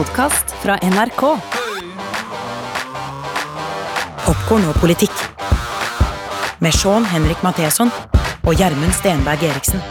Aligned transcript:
podkast 0.00 0.54
fra 0.62 0.78
NRK. 0.80 1.22
Popkorn 4.24 4.64
og 4.70 4.78
politikk. 4.80 5.12
Med 6.64 6.72
Sean 6.72 7.04
Henrik 7.04 7.42
Matheson 7.44 7.90
og 8.46 8.54
Gjermund 8.56 8.94
Stenberg 8.96 9.44
Eriksen. 9.44 9.82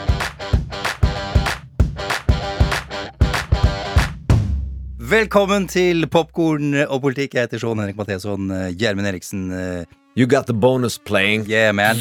Velkommen 5.13 5.69
til 5.69 6.07
Popkorn 6.09 6.73
og 6.87 7.03
politikk. 7.05 7.37
Jeg 7.37 7.45
heter 7.45 7.61
Sean 7.61 7.77
Henrik 7.77 8.01
Matheson. 8.01 8.49
Gjermund 8.81 9.13
Eriksen. 9.13 9.45
Eh, 10.15 10.19
You 10.19 10.27
got 10.27 10.47
the 10.47 10.53
bonus 10.53 10.97
playing. 10.97 11.45
Yeah, 11.47 11.71
man. 11.73 11.95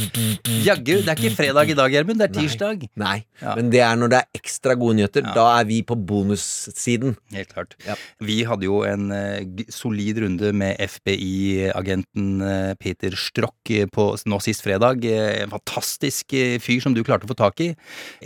Jaggu, 0.65 1.03
det 1.05 1.09
er 1.13 1.17
ikke 1.21 1.37
fredag 1.37 1.71
i 1.71 1.75
dag, 1.77 1.93
Gjermund. 1.93 2.19
Det 2.19 2.31
er 2.31 2.41
tirsdag. 2.41 2.89
Nei, 2.99 3.25
Ja. 3.43 3.55
men 3.55 3.71
det 3.71 3.81
er 3.81 3.95
når 3.97 4.09
det 4.11 4.19
er 4.19 4.39
ekstra 4.41 4.75
gode 4.75 4.97
nyheter. 4.97 5.23
Ja. 5.23 5.35
Da 5.37 5.45
er 5.61 5.65
vi 5.69 5.83
på 5.87 5.95
bonussiden. 5.95 7.17
Helt 7.33 7.53
klart. 7.55 7.77
Ja. 7.87 7.95
Vi 8.21 8.43
hadde 8.49 8.65
jo 8.67 8.81
en 8.83 9.13
uh, 9.13 9.63
solid 9.71 10.19
runde 10.25 10.53
med 10.53 10.77
FBI-agenten 10.81 12.43
uh, 12.43 12.75
Peter 12.81 13.15
Strock 13.15 13.71
eh, 13.71 13.87
på 13.87 14.09
nå 14.27 14.41
sist 14.43 14.65
fredag. 14.67 15.05
Uh, 15.05 15.43
En 15.45 15.51
fantastisk 15.53 16.33
eh, 16.35 16.57
fyr 16.59 16.81
som 16.83 16.95
du 16.97 17.05
klarte 17.07 17.29
å 17.29 17.31
få 17.31 17.37
tak 17.39 17.61
i. 17.61 17.69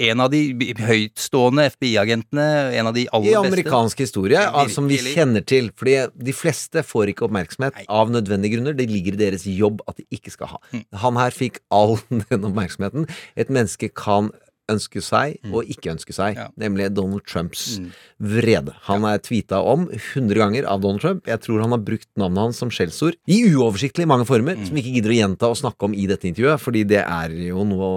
En 0.09 0.21
av 0.25 0.31
de 0.33 0.41
høytstående 0.79 1.67
FBI-agentene. 1.75 2.47
En 2.79 2.87
av 2.89 2.95
de 2.97 3.05
I 3.05 3.11
aller 3.13 3.35
beste. 3.35 3.45
amerikansk 3.53 3.99
historie, 4.07 4.41
av, 4.49 4.71
som 4.73 4.89
vi 4.89 4.97
kjenner 5.03 5.45
til. 5.45 5.69
Fordi 5.77 5.99
de 6.17 6.33
fleste 6.37 6.83
får 6.87 7.13
ikke 7.13 7.27
oppmerksomhet 7.29 7.77
Nei. 7.77 7.87
av 7.93 8.11
nødvendige 8.15 8.57
grunner. 8.57 8.77
Det 8.79 8.89
ligger 8.89 9.19
i 9.19 9.23
deres 9.27 9.45
jobb 9.51 9.72
at 9.89 9.97
de 9.97 10.05
ikke 10.11 10.31
skal 10.31 10.47
ha. 10.47 10.59
Mm. 10.73 10.85
Han 11.07 11.17
her 11.17 11.31
fikk 11.31 11.61
all 11.71 11.99
den 12.11 12.45
oppmerksomheten 12.45 13.09
et 13.37 13.49
menneske 13.49 13.89
kan 13.95 14.31
ønske 14.71 15.03
seg 15.03 15.41
og 15.53 15.67
ikke 15.69 15.91
ønske 15.91 16.15
seg, 16.15 16.37
Mm. 16.37 16.39
Ja. 16.39 16.45
nemlig 16.57 16.95
Donald 16.95 17.25
Trumps 17.27 17.79
Mm. 17.81 17.89
vrede. 18.23 18.73
Han 18.87 19.05
er 19.05 19.19
tweeta 19.19 19.59
om 19.61 19.89
100 19.91 20.39
ganger 20.39 20.65
av 20.71 20.81
Donald 20.81 21.01
Trump. 21.03 21.27
Jeg 21.27 21.41
tror 21.43 21.61
han 21.61 21.71
har 21.75 21.79
brukt 21.83 22.07
navnet 22.17 22.39
hans 22.39 22.57
som 22.63 22.71
skjellsord 22.71 23.17
i 23.29 23.41
uoversiktlig 23.51 24.07
mange 24.07 24.25
former, 24.25 24.55
Mm. 24.57 24.65
som 24.65 24.75
vi 24.77 24.81
ikke 24.85 24.95
gidder 24.95 25.11
å 25.13 25.19
gjenta 25.19 25.51
og 25.51 25.57
snakke 25.59 25.83
om 25.83 25.93
i 25.99 26.07
dette 26.07 26.25
intervjuet, 26.31 26.61
fordi 26.63 26.85
det 26.87 27.03
er 27.05 27.29
jo 27.51 27.65
noe 27.65 27.91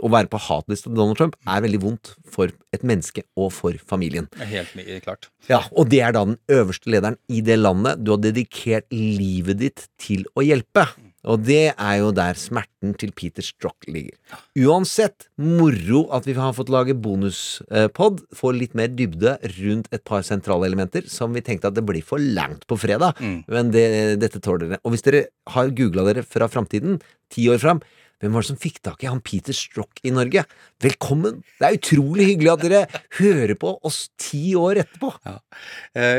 å, 0.00 0.10
være 0.10 0.28
på 0.32 0.40
hatlista 0.40 0.88
til 0.88 0.96
Donald 0.96 1.18
Trump 1.18 1.36
er 1.46 1.60
veldig 1.60 1.80
vondt 1.84 2.14
for 2.26 2.48
et 2.72 2.82
menneske 2.82 3.22
og 3.36 3.52
for 3.52 3.72
familien. 3.86 4.26
Helt 4.40 4.72
klart. 5.04 5.28
Ja, 5.48 5.60
Og 5.76 5.88
det 5.90 6.00
er 6.00 6.12
da 6.12 6.24
den 6.24 6.38
øverste 6.48 6.88
lederen 6.90 7.18
i 7.28 7.42
det 7.42 7.58
landet 7.60 8.02
du 8.02 8.10
har 8.12 8.18
dedikert 8.18 8.84
livet 8.90 9.58
ditt 9.58 9.86
til 9.98 10.24
å 10.34 10.42
hjelpe. 10.42 10.88
Og 11.26 11.42
det 11.42 11.72
er 11.72 11.94
jo 11.98 12.12
der 12.14 12.38
smerten 12.38 12.92
til 12.98 13.10
Peter 13.16 13.42
Strock 13.42 13.88
ligger. 13.90 14.14
Uansett, 14.58 15.26
moro 15.40 16.04
at 16.14 16.28
vi 16.28 16.36
har 16.38 16.54
fått 16.54 16.70
lage 16.70 16.94
bonuspod. 16.94 18.22
Få 18.38 18.52
litt 18.54 18.76
mer 18.78 18.92
dybde 18.94 19.34
rundt 19.58 19.90
et 19.94 20.04
par 20.06 20.22
sentrale 20.26 20.68
elementer 20.70 21.08
som 21.10 21.34
vi 21.34 21.42
tenkte 21.44 21.72
at 21.72 21.78
det 21.78 21.86
blir 21.88 22.06
for 22.06 22.22
langt 22.22 22.68
på 22.70 22.78
fredag. 22.78 23.18
Mm. 23.18 23.40
Men 23.50 23.72
det, 23.74 23.86
dette 24.22 24.42
tåler 24.44 24.68
dere. 24.68 24.82
Og 24.84 24.94
hvis 24.94 25.06
dere 25.06 25.26
har 25.54 25.74
googla 25.74 26.06
dere 26.06 26.26
fra 26.26 26.46
framtiden, 26.50 27.00
ti 27.34 27.48
år 27.50 27.58
fram, 27.62 27.82
hvem 28.18 28.32
var 28.34 28.42
det 28.42 28.48
som 28.48 28.58
fikk 28.58 28.80
tak 28.82 29.02
i 29.04 29.08
han 29.10 29.20
Peter 29.22 29.54
Strock 29.54 30.00
i 30.02 30.10
Norge? 30.10 30.42
Velkommen! 30.82 31.40
Det 31.60 31.66
er 31.68 31.76
utrolig 31.78 32.24
hyggelig 32.32 32.50
at 32.50 32.64
dere 32.64 32.80
hører 33.20 33.54
på 33.58 33.70
oss 33.86 34.08
ti 34.18 34.56
år 34.58 34.80
etterpå. 34.82 35.12
Ja. 35.26 35.36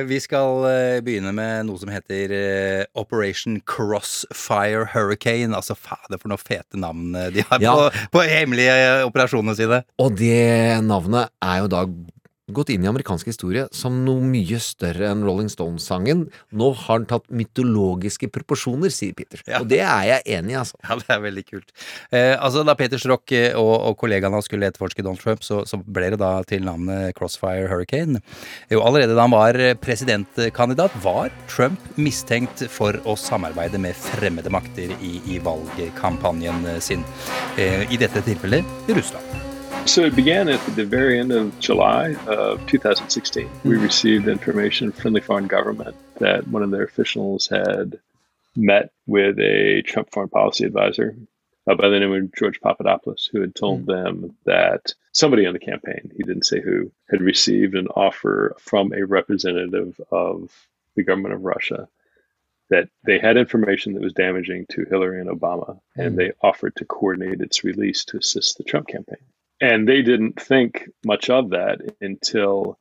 Vi 0.07 0.19
skal 0.23 0.63
eh, 0.69 0.99
begynne 1.03 1.33
med 1.35 1.67
noe 1.67 1.79
som 1.81 1.91
heter 1.91 2.31
eh, 2.35 2.83
Operation 2.99 3.59
Crossfire 3.67 4.87
Hurricane. 4.93 5.51
Altså, 5.55 5.75
fader, 5.75 6.19
for 6.21 6.31
noen 6.31 6.39
fete 6.43 6.79
navn 6.79 7.11
eh, 7.19 7.29
de 7.35 7.43
har 7.49 7.59
Ja. 7.63 7.75
på, 7.75 8.05
på 8.15 8.23
hemmelige 8.31 8.75
eh, 8.79 9.03
operasjonene 9.07 9.57
sine. 9.59 9.81
Og 9.99 10.15
det 10.19 10.79
navnet 10.87 11.31
er 11.43 11.65
jo 11.65 11.69
da 11.75 11.83
gått 12.55 12.71
inn 12.73 12.85
i 12.85 12.89
amerikansk 12.89 13.29
historie 13.29 13.67
som 13.75 14.01
noe 14.05 14.23
mye 14.25 14.59
større 14.63 15.09
enn 15.11 15.23
Rolling 15.25 15.49
Stones-sangen. 15.51 16.27
Nå 16.55 16.69
har 16.85 17.01
den 17.01 17.09
tatt 17.09 17.27
mytologiske 17.33 18.29
proporsjoner, 18.33 18.93
sier 18.93 19.15
Peter. 19.17 19.41
Ja. 19.47 19.61
Og 19.61 19.69
det 19.71 19.81
er 19.85 20.05
jeg 20.09 20.39
enig 20.39 20.55
i, 20.55 20.59
altså. 20.61 20.79
Ja, 20.85 20.97
det 20.99 21.09
er 21.15 21.23
veldig 21.23 21.45
kult. 21.47 21.73
Eh, 22.11 22.35
altså, 22.35 22.63
Da 22.67 22.75
Peter 22.79 23.01
Strock 23.01 23.31
eh, 23.35 23.57
og, 23.57 23.73
og 23.89 23.97
kollegaene 24.01 24.37
hans 24.37 24.49
skulle 24.49 24.69
etterforske 24.69 25.05
Donald 25.05 25.21
Trump, 25.23 25.43
så, 25.45 25.61
så 25.69 25.79
ble 25.79 26.11
det 26.13 26.21
da 26.21 26.31
til 26.49 26.65
navnet 26.67 27.15
Crossfire 27.17 27.69
Hurricane. 27.71 28.21
Jo, 28.71 28.83
allerede 28.85 29.15
da 29.17 29.25
han 29.25 29.35
var 29.35 29.59
eh, 29.59 29.75
presidentkandidat, 29.79 30.95
var 31.03 31.33
Trump 31.51 31.81
mistenkt 31.99 32.65
for 32.71 32.97
å 33.05 33.17
samarbeide 33.19 33.81
med 33.81 33.97
fremmede 33.97 34.51
makter 34.53 34.95
i, 34.99 35.17
i 35.35 35.39
valgkampanjen 35.43 36.65
eh, 36.75 36.81
sin. 36.83 37.05
Eh, 37.57 37.85
I 37.89 38.01
dette 38.01 38.23
tilfellet 38.25 38.89
Russland. 38.89 39.48
So 39.89 40.03
it 40.03 40.15
began 40.15 40.49
at 40.49 40.63
the 40.75 40.85
very 40.85 41.19
end 41.19 41.31
of 41.31 41.59
July 41.59 42.13
of 42.27 42.63
2016. 42.67 43.49
We 43.63 43.75
hmm. 43.75 43.81
received 43.81 44.27
information 44.27 44.91
from 44.91 45.13
the 45.13 45.19
foreign 45.19 45.47
government 45.47 45.95
that 46.19 46.47
one 46.47 46.61
of 46.61 46.69
their 46.69 46.83
officials 46.83 47.47
had 47.47 47.97
met 48.55 48.91
with 49.07 49.39
a 49.39 49.81
Trump 49.81 50.11
foreign 50.11 50.29
policy 50.29 50.65
advisor 50.65 51.17
uh, 51.65 51.73
by 51.73 51.89
the 51.89 51.99
name 51.99 52.11
of 52.11 52.35
George 52.35 52.61
Papadopoulos, 52.61 53.31
who 53.31 53.41
had 53.41 53.55
told 53.55 53.79
hmm. 53.79 53.85
them 53.87 54.37
that 54.45 54.93
somebody 55.11 55.47
on 55.47 55.53
the 55.53 55.59
campaign, 55.59 56.11
he 56.15 56.21
didn't 56.21 56.45
say 56.45 56.61
who, 56.61 56.91
had 57.09 57.21
received 57.21 57.73
an 57.73 57.87
offer 57.87 58.55
from 58.59 58.93
a 58.93 59.03
representative 59.03 59.99
of 60.11 60.51
the 60.97 61.03
government 61.03 61.33
of 61.33 61.43
Russia 61.43 61.89
that 62.69 62.89
they 63.07 63.17
had 63.17 63.37
information 63.37 63.93
that 63.93 64.03
was 64.03 64.13
damaging 64.13 64.67
to 64.69 64.85
Hillary 64.85 65.19
and 65.19 65.31
Obama, 65.31 65.79
and 65.97 66.11
hmm. 66.11 66.15
they 66.15 66.31
offered 66.43 66.75
to 66.75 66.85
coordinate 66.85 67.41
its 67.41 67.63
release 67.63 68.05
to 68.05 68.17
assist 68.17 68.59
the 68.59 68.63
Trump 68.63 68.87
campaign. 68.87 69.17
And 69.61 69.87
they 69.87 70.01
didn't 70.01 70.39
think 70.39 70.89
much 71.05 71.29
of 71.29 71.49
that 71.49 71.79
until 71.99 72.77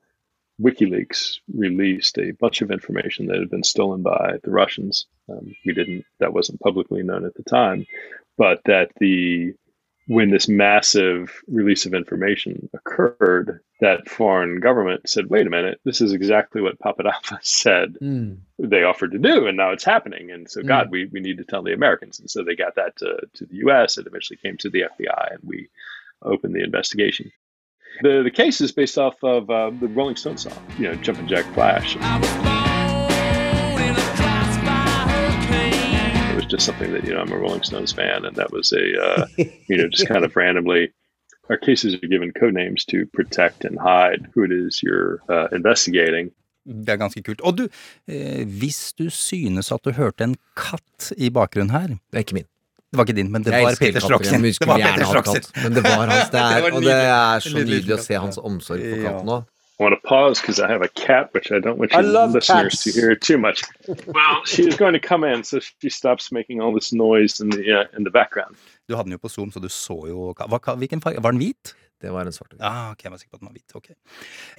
WikiLeaks 0.61 1.39
released 1.55 2.19
a 2.19 2.33
bunch 2.33 2.63
of 2.63 2.71
information 2.71 3.27
that 3.27 3.39
had 3.39 3.51
been 3.51 3.65
stolen 3.65 4.03
by 4.03 4.39
the 4.43 4.51
Russians. 4.51 5.07
Um, 5.29 5.55
we 5.65 5.75
didn't, 5.75 6.05
that 6.21 6.33
wasn't 6.33 6.61
publicly 6.61 7.03
known 7.03 7.25
at 7.25 7.35
the 7.35 7.45
time, 7.45 7.87
but 8.37 8.61
that 8.65 8.91
the 8.99 9.55
when 10.09 10.31
this 10.31 10.49
massive 10.49 11.43
release 11.49 11.85
of 11.85 11.93
information 11.93 12.71
occurred, 12.73 13.61
that 13.83 14.09
foreign 14.09 14.59
government 14.59 15.07
said, 15.07 15.29
wait 15.29 15.47
a 15.47 15.51
minute, 15.51 15.79
this 15.85 16.01
is 16.01 16.15
exactly 16.15 16.63
what 16.63 16.79
Papadopoulos 16.79 17.41
said 17.43 17.95
they 18.59 18.85
offered 18.85 19.13
to 19.13 19.19
do, 19.19 19.47
and 19.47 19.57
now 19.59 19.71
it's 19.71 19.85
happening. 19.85 20.31
And 20.31 20.51
so, 20.51 20.63
God, 20.63 20.91
we, 20.91 21.05
we 21.13 21.21
need 21.21 21.37
to 21.39 21.45
tell 21.45 21.63
the 21.63 21.75
Americans. 21.75 22.21
And 22.21 22.31
so 22.31 22.43
they 22.43 22.57
got 22.57 22.77
that 22.77 22.97
to, 22.97 23.19
to 23.35 23.45
the 23.45 23.57
US. 23.69 23.99
It 23.99 24.07
eventually 24.07 24.39
came 24.39 24.57
to 24.57 24.71
the 24.71 24.85
FBI, 24.99 25.35
and 25.35 25.41
we 25.45 25.69
opened 26.23 26.55
the 26.55 26.63
investigation. 26.63 27.31
The, 28.03 28.23
the 28.23 28.31
case 28.31 28.61
is 28.61 28.71
based 28.71 28.99
off 28.99 29.17
of 29.23 29.51
uh, 29.51 29.71
the 29.71 29.89
Rolling 29.89 30.17
Stones 30.17 30.43
song, 30.43 30.53
you 30.79 30.85
know, 30.85 30.95
Jumpin' 30.97 31.27
Jack 31.27 31.45
Flash. 31.55 31.97
It 36.31 36.37
was 36.37 36.47
just 36.47 36.65
something 36.65 36.93
that, 36.93 37.05
you 37.05 37.15
know, 37.15 37.21
I'm 37.21 37.33
a 37.33 37.39
Rolling 37.39 37.63
Stones 37.63 37.93
fan, 37.93 38.25
and 38.25 38.37
that 38.37 38.53
was 38.53 38.73
a, 38.73 39.03
uh, 39.03 39.27
you 39.37 39.77
know, 39.77 39.89
just 39.89 40.07
kind 40.07 40.25
of 40.25 40.37
randomly. 40.43 40.93
Our 41.51 41.57
cases 41.57 41.95
are 41.95 42.07
given 42.07 42.33
code 42.33 42.55
names 42.55 42.85
to 42.87 43.07
protect 43.07 43.65
and 43.65 43.79
hide 43.79 44.29
who 44.35 44.45
it 44.45 44.53
is 44.53 44.83
you're 44.83 45.21
uh, 45.29 45.49
investigating. 45.53 46.31
Det 46.69 46.93
er 46.93 47.01
ganske 47.01 47.23
kult. 47.25 47.41
Og 47.41 47.59
du, 47.59 47.69
eh, 48.09 48.45
hvis 48.61 48.93
du 48.93 49.09
synes 49.11 49.73
at 49.73 49.85
du 49.85 49.95
hørte 49.97 50.25
en 50.25 50.37
katt 50.57 51.13
i 51.17 51.31
bakgrunnen 51.31 51.73
her 51.73 51.87
Det 51.89 52.13
er 52.13 52.19
ikke 52.27 52.35
min. 52.43 52.51
Det 52.91 52.97
var 52.97 53.05
ikke 53.05 53.17
din, 53.19 53.31
men 53.33 53.45
det 53.45 53.53
Jeg 53.53 53.65
var 53.65 53.77
Peter 53.81 54.01
Strock 54.01 54.25
sin. 54.25 54.43
Det 54.43 54.67
var 54.67 54.79
Peter 54.81 55.05
Strock 55.05 55.27
sin. 55.27 55.45
men 55.63 55.75
det 55.77 55.83
var 55.85 56.07
hans 56.09 56.31
det 56.33 56.41
Det 56.41 56.57
er. 56.57 56.63
var 56.63 56.77
Og 56.79 56.83
det 56.83 56.95
er 56.97 57.39
så 57.45 57.55
Nydelig 57.59 57.95
å 57.99 58.03
se 58.03 58.15
hans 58.17 58.39
omsorg 58.39 58.81
for 58.81 59.03
katten 59.07 59.29
òg. 59.37 59.43
I 59.81 59.85
want 59.85 59.95
to 59.95 60.09
pause 60.09 60.41
because 60.41 60.59
I 60.59 60.67
have 60.67 60.83
a 60.83 60.89
cat, 61.07 61.31
which 61.35 61.53
I 61.53 61.61
don't 61.61 61.79
want 61.79 61.93
I 61.95 62.01
you 62.03 62.09
listeners 62.35 62.75
cats. 62.75 62.83
to 62.85 62.91
hear 63.01 63.15
too 63.15 63.39
much. 63.39 63.63
Well, 63.87 64.43
she 64.45 64.63
is 64.67 64.75
going 64.77 64.93
to 65.01 65.09
come 65.09 65.23
in, 65.23 65.45
so 65.45 65.61
she 65.61 65.89
stops 65.89 66.33
making 66.33 66.61
all 66.61 66.73
this 66.75 66.93
noise 66.93 67.39
in 67.39 67.51
the 67.51 67.63
uh, 67.79 67.85
in 67.97 68.03
the 68.03 68.11
background. 68.11 68.57
Du 68.89 68.97
hadde 68.97 69.05
den 69.05 69.13
jo 69.13 69.19
på 69.19 69.29
Zoom, 69.29 69.53
så 69.53 69.61
du 69.61 69.69
så 69.69 69.99
jo 70.09 70.33
hva, 70.35 70.75
Hvilken 70.75 71.01
farge? 71.01 71.23
Var 71.23 71.31
den 71.31 71.39
hvit? 71.45 71.75
Det 71.99 72.13
var 72.15 72.29
en 72.29 72.35
svart 72.35 72.55
Ah, 72.63 72.93
okay, 72.93 73.09
jeg 73.09 73.13
var 73.13 73.21
sikker 73.21 73.33
på 73.33 73.39
at 73.39 73.43
den 73.43 73.49
var 73.49 73.57
hvit. 73.57 73.75
Okay. 73.75 73.97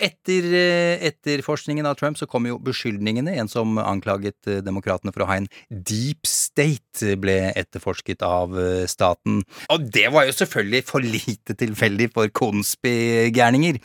Etter 0.09 0.47
eh, 0.59 1.05
etterforskningen 1.07 1.87
av 1.87 1.95
Trump 1.99 2.19
så 2.19 2.27
kom 2.27 2.47
jo 2.49 2.57
beskyldningene. 2.63 3.31
En 3.39 3.49
som 3.51 3.79
anklaget 3.79 4.49
eh, 4.51 4.59
demokratene 4.65 5.13
for 5.15 5.23
å 5.23 5.29
ha 5.29 5.37
en 5.39 5.47
deep 5.69 6.27
state, 6.27 6.99
eh, 7.05 7.15
ble 7.19 7.37
etterforsket 7.59 8.25
av 8.27 8.57
staten. 8.91 9.39
Og 9.71 9.85
det 9.87 10.09
var 10.11 10.27
jo 10.27 10.35
selvfølgelig 10.35 10.83
for 10.87 11.05
lite 11.05 11.55
tilfeldig 11.59 12.09
for 12.15 12.31
konspigærninger. 12.35 13.79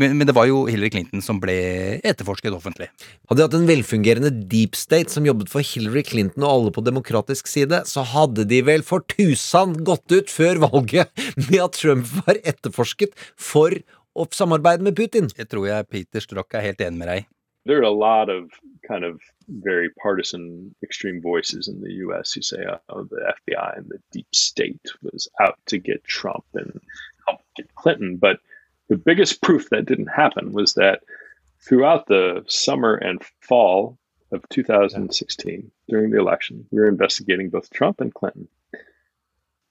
Men, 0.00 0.16
men 0.18 0.26
det 0.26 0.34
var 0.36 0.48
jo 0.50 0.64
Hillary 0.66 0.90
Clinton 0.92 1.22
som 1.24 1.38
ble 1.42 1.56
etterforsket 2.02 2.54
offentlig. 2.56 2.90
Hadde 3.30 3.38
de 3.38 3.46
hatt 3.46 3.56
en 3.58 3.68
velfungerende 3.70 4.32
deep 4.50 4.74
state 4.78 5.14
som 5.14 5.26
jobbet 5.28 5.52
for 5.52 5.64
Hillary 5.64 6.02
Clinton 6.06 6.46
og 6.46 6.52
alle 6.52 6.74
på 6.74 6.84
demokratisk 6.86 7.50
side, 7.50 7.84
så 7.86 8.04
hadde 8.14 8.48
de 8.50 8.62
vel 8.66 8.82
for 8.86 9.06
tusan 9.14 9.76
gått 9.86 10.10
ut 10.10 10.32
før 10.32 10.64
valget 10.66 11.14
med 11.46 11.60
at 11.62 11.78
Trump 11.78 12.08
var 12.18 12.40
etterforsket 12.42 12.79
for 13.36 13.74
å 14.16 14.26
samarbeide 14.34 14.82
med 14.82 14.96
Putin. 14.98 15.30
Jeg 15.36 15.48
tror 15.50 15.66
jeg 15.68 15.88
Peter 15.88 16.20
Strock 16.20 16.54
er 16.54 16.66
helt 16.70 16.80
enig 16.80 16.98
med 16.98 17.08
deg. 17.08 17.28
There 17.66 17.78
are 17.78 17.82
a 17.82 17.90
lot 17.90 18.30
of 18.30 18.50
kind 18.88 19.04
of 19.04 19.20
very 19.48 19.90
partisan 20.02 20.74
extreme 20.82 21.20
voices 21.20 21.68
in 21.68 21.80
the 21.82 21.92
U.S. 22.06 22.32
who 22.32 22.42
say, 22.42 22.64
"Oh, 22.88 23.04
the 23.04 23.34
FBI 23.36 23.76
and 23.76 23.86
the 23.88 24.00
deep 24.12 24.34
state 24.34 24.80
was 25.02 25.28
out 25.40 25.58
to 25.66 25.78
get 25.78 26.04
Trump 26.04 26.44
and 26.54 26.80
help 27.26 27.40
get 27.56 27.74
Clinton." 27.74 28.16
But 28.16 28.40
the 28.88 28.96
biggest 28.96 29.42
proof 29.42 29.68
that 29.70 29.86
didn't 29.86 30.08
happen 30.08 30.52
was 30.52 30.74
that 30.74 31.02
throughout 31.60 32.06
the 32.06 32.42
summer 32.46 32.94
and 32.94 33.22
fall 33.40 33.98
of 34.32 34.48
2016, 34.48 35.70
during 35.88 36.10
the 36.10 36.18
election, 36.18 36.66
we 36.70 36.80
were 36.80 36.88
investigating 36.88 37.50
both 37.50 37.70
Trump 37.70 38.00
and 38.00 38.14
Clinton. 38.14 38.48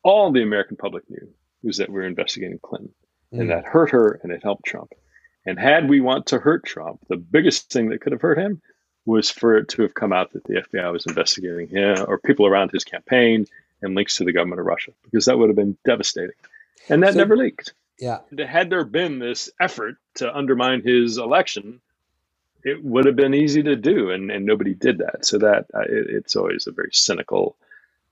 All 0.03 0.31
the 0.31 0.44
American 0.44 0.77
public 0.77 1.09
knew 1.09 1.27
was 1.63 1.77
that 1.77 1.89
we 1.89 1.95
were 1.95 2.06
investigating 2.06 2.59
Clinton, 2.59 2.94
Mm. 3.34 3.42
and 3.42 3.50
that 3.52 3.66
hurt 3.66 3.92
her 3.92 4.20
and 4.24 4.31
it 4.31 4.44
helped 4.44 4.66
Trump. 4.66 4.94
And 5.46 5.60
had 5.60 5.90
we 5.90 6.02
want 6.02 6.28
to 6.28 6.40
hurt 6.40 6.66
Trump, 6.66 7.00
the 7.08 7.18
biggest 7.18 7.72
thing 7.72 7.90
that 7.90 8.02
could 8.02 8.12
have 8.12 8.22
hurt 8.22 8.38
him 8.38 8.62
was 9.06 9.30
for 9.31 9.58
it 9.58 9.70
to 9.70 9.81
have 9.84 9.94
come 9.94 10.14
out 10.14 10.34
that 10.34 10.44
the 10.44 10.62
FBI 10.62 10.92
was 10.92 11.06
investigating 11.06 11.68
him 11.70 12.06
or 12.08 12.20
people 12.20 12.46
around 12.46 12.72
his 12.72 12.84
campaign 12.84 13.46
and 13.81 13.96
links 13.96 14.18
to 14.18 14.26
the 14.26 14.34
government 14.34 14.60
of 14.60 14.66
Russia, 14.66 14.92
because 15.04 15.26
that 15.26 15.38
would 15.38 15.50
have 15.50 15.56
been 15.56 15.78
devastating. 15.86 16.36
And 16.90 17.02
that 17.04 17.14
So- 17.14 17.20
never 17.20 17.38
leaked. 17.38 17.74
Yeah. 17.98 18.20
Had 18.38 18.70
there 18.70 18.86
been 18.86 19.20
this 19.20 19.50
effort 19.60 19.96
to 20.16 20.34
undermine 20.36 20.81
his 20.84 21.18
election, 21.18 21.81
it 22.64 22.84
would 22.84 23.06
have 23.06 23.16
been 23.16 23.34
easy 23.34 23.64
to 23.64 23.76
do, 23.76 24.12
and, 24.12 24.31
and 24.31 24.46
nobody 24.46 24.74
did 24.74 25.00
that. 25.00 25.26
So 25.26 25.40
that 25.40 25.66
uh, 25.74 25.81
it, 25.81 26.08
it's 26.10 26.36
always 26.36 26.68
a 26.68 26.72
very 26.72 26.92
cynical 26.94 27.56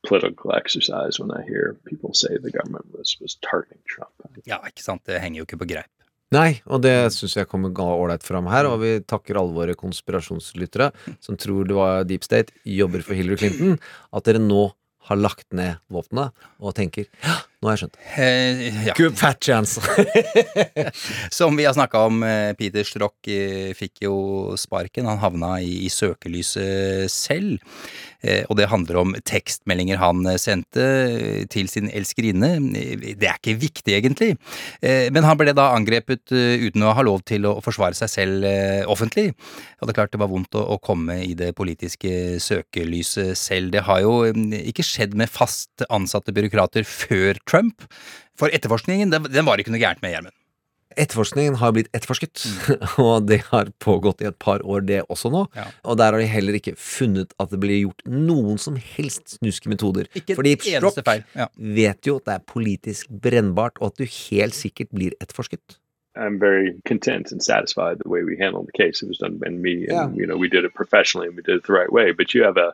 political 0.05 0.53
exercise 0.55 1.19
when 1.19 1.31
I 1.31 1.41
hear 1.47 1.75
people 1.85 2.13
say 2.13 2.37
the 2.37 2.51
government 2.51 2.85
was 2.93 3.17
was 3.21 3.37
targeting 3.41 3.81
Trump. 3.89 4.13
Ja, 4.45 4.61
ikke 4.67 4.83
sant, 4.83 5.05
det 5.09 5.21
henger 5.23 5.41
jo 5.41 5.47
ikke 5.47 5.61
på 5.63 5.69
greip. 5.73 5.91
Nei, 6.35 6.57
og 6.67 6.81
det 6.83 6.93
syns 7.15 7.37
jeg 7.37 7.47
kommer 7.47 7.71
ålreit 7.71 8.25
fram 8.25 8.49
her, 8.51 8.67
og 8.67 8.81
vi 8.81 8.97
takker 8.99 9.39
alle 9.39 9.55
våre 9.55 9.77
konspirasjonslyttere 9.79 10.89
som 11.23 11.37
tror 11.39 11.69
det 11.69 11.77
var 11.77 12.03
Deep 12.03 12.25
State, 12.27 12.51
jobber 12.67 13.05
for 13.05 13.15
Hillary 13.15 13.39
Clinton, 13.39 13.77
at 14.11 14.27
dere 14.27 14.41
nå 14.43 14.65
har 15.07 15.19
lagt 15.19 15.47
ned 15.55 15.79
våpenet 15.87 16.35
og 16.59 16.75
tenker 16.75 17.07
ja, 17.23 17.37
nå 17.57 17.71
har 17.71 17.73
jeg 17.73 17.87
skjønt. 17.87 17.95
Eh, 18.21 18.59
ja. 18.85 18.93
Good 18.97 19.15
fat 19.17 19.39
chance! 19.41 19.81
Som 21.37 21.57
vi 21.57 21.65
har 21.65 21.73
snakka 21.73 22.03
om, 22.05 22.21
eh, 22.21 22.51
Peter 22.59 22.85
Strock 22.85 23.29
eh, 23.33 23.71
fikk 23.73 24.03
jo 24.05 24.17
sparken. 24.61 25.09
Han 25.09 25.17
havna 25.23 25.55
i, 25.65 25.89
søkelyset 25.89 27.09
selv. 27.09 27.57
Eh, 28.21 28.43
og 28.45 28.59
det 28.59 28.69
handler 28.69 29.01
om 29.01 29.15
tekstmeldinger 29.25 29.97
han 30.01 30.21
sendte 30.37 30.85
til 31.49 31.69
sin 31.71 31.89
elskerinne. 31.89 32.59
Det 33.17 33.25
er 33.25 33.41
ikke 33.41 33.57
viktig, 33.57 33.95
egentlig. 33.95 34.35
Eh, 34.81 35.09
Men 35.09 35.25
han 35.25 35.41
ble 35.41 35.55
da 35.57 35.71
angrepet 35.73 36.29
uten 36.29 36.85
å 36.85 36.93
ha 36.93 37.07
lov 37.09 37.25
til 37.25 37.49
å 37.49 37.57
forsvare 37.65 37.97
seg 37.97 38.13
selv 38.19 38.45
offentlig. 38.85 39.31
Og 39.77 39.85
det 39.85 39.93
er 39.93 39.97
klart 39.99 40.13
det 40.15 40.21
var 40.21 40.31
vondt 40.31 40.55
å, 40.57 40.77
komme 40.81 41.19
i 41.21 41.33
det 41.37 41.51
politiske 41.57 42.37
søkelyset 42.41 43.37
selv. 43.37 43.69
Det 43.73 43.83
har 43.85 44.01
jo 44.01 44.13
eh, 44.25 44.61
ikke 44.71 44.85
skjedd 44.85 45.13
med 45.17 45.29
fast 45.29 45.85
ansatte 45.93 46.33
byråkrater 46.33 46.85
før 46.87 47.37
Trump. 47.49 47.87
For 48.37 48.53
etterforskningen, 48.53 49.09
den, 49.13 49.23
den 49.33 49.47
var 49.47 49.57
ikke 49.61 49.73
noe 49.73 49.81
gærent 49.81 50.03
med, 50.03 50.13
Gjermund. 50.13 50.35
Etterforskningen 50.97 51.55
har 51.61 51.73
blitt 51.75 51.89
etterforsket, 51.93 52.41
og 53.03 53.27
det 53.29 53.41
har 53.51 53.69
pågått 53.83 54.23
i 54.23 54.29
et 54.31 54.37
par 54.41 54.63
år, 54.65 54.81
det 54.87 55.03
også 55.13 55.29
nå. 55.29 55.43
Ja. 55.53 55.67
Og 55.85 55.99
der 55.99 56.15
har 56.15 56.17
de 56.23 56.29
heller 56.31 56.57
ikke 56.57 56.73
funnet 56.79 57.35
at 57.37 57.51
det 57.53 57.59
blir 57.61 57.83
gjort 57.83 58.01
noen 58.09 58.57
som 58.61 58.79
helst 58.81 59.35
snuske 59.35 59.69
metoder. 59.69 60.09
Ikke 60.17 60.37
Fordi 60.39 60.55
Strock. 60.57 60.97
Ja. 61.37 61.49
vet 61.57 62.07
jo 62.09 62.15
at 62.17 62.25
det 62.31 62.37
er 62.39 62.45
politisk 62.49 63.11
brennbart, 63.25 63.77
og 63.77 63.91
at 63.93 64.01
du 64.01 64.07
helt 64.09 64.57
sikkert 64.57 64.89
blir 64.95 65.13
etterforsket. 65.21 65.77
I'm 66.17 66.39
very 66.41 66.71
content 66.89 67.31
and 67.31 67.43
satisfied 67.45 67.99
the 68.01 68.09
way 68.09 68.23
we 68.25 68.35
handled 68.41 68.65
the 68.65 68.73
case. 68.73 69.03
It 69.03 69.07
was 69.07 69.19
done 69.19 69.37
by 69.37 69.51
me, 69.53 69.85
and 69.85 69.93
Yeah. 69.93 70.09
you 70.17 70.25
know 70.25 70.35
we 70.35 70.49
did 70.49 70.65
it 70.65 70.73
professionally 70.73 71.27
and 71.27 71.35
we 71.37 71.43
did 71.43 71.57
it 71.61 71.65
the 71.67 71.73
right 71.73 71.91
way. 71.93 72.11
But 72.11 72.33
you 72.33 72.41
have 72.43 72.57
a, 72.57 72.73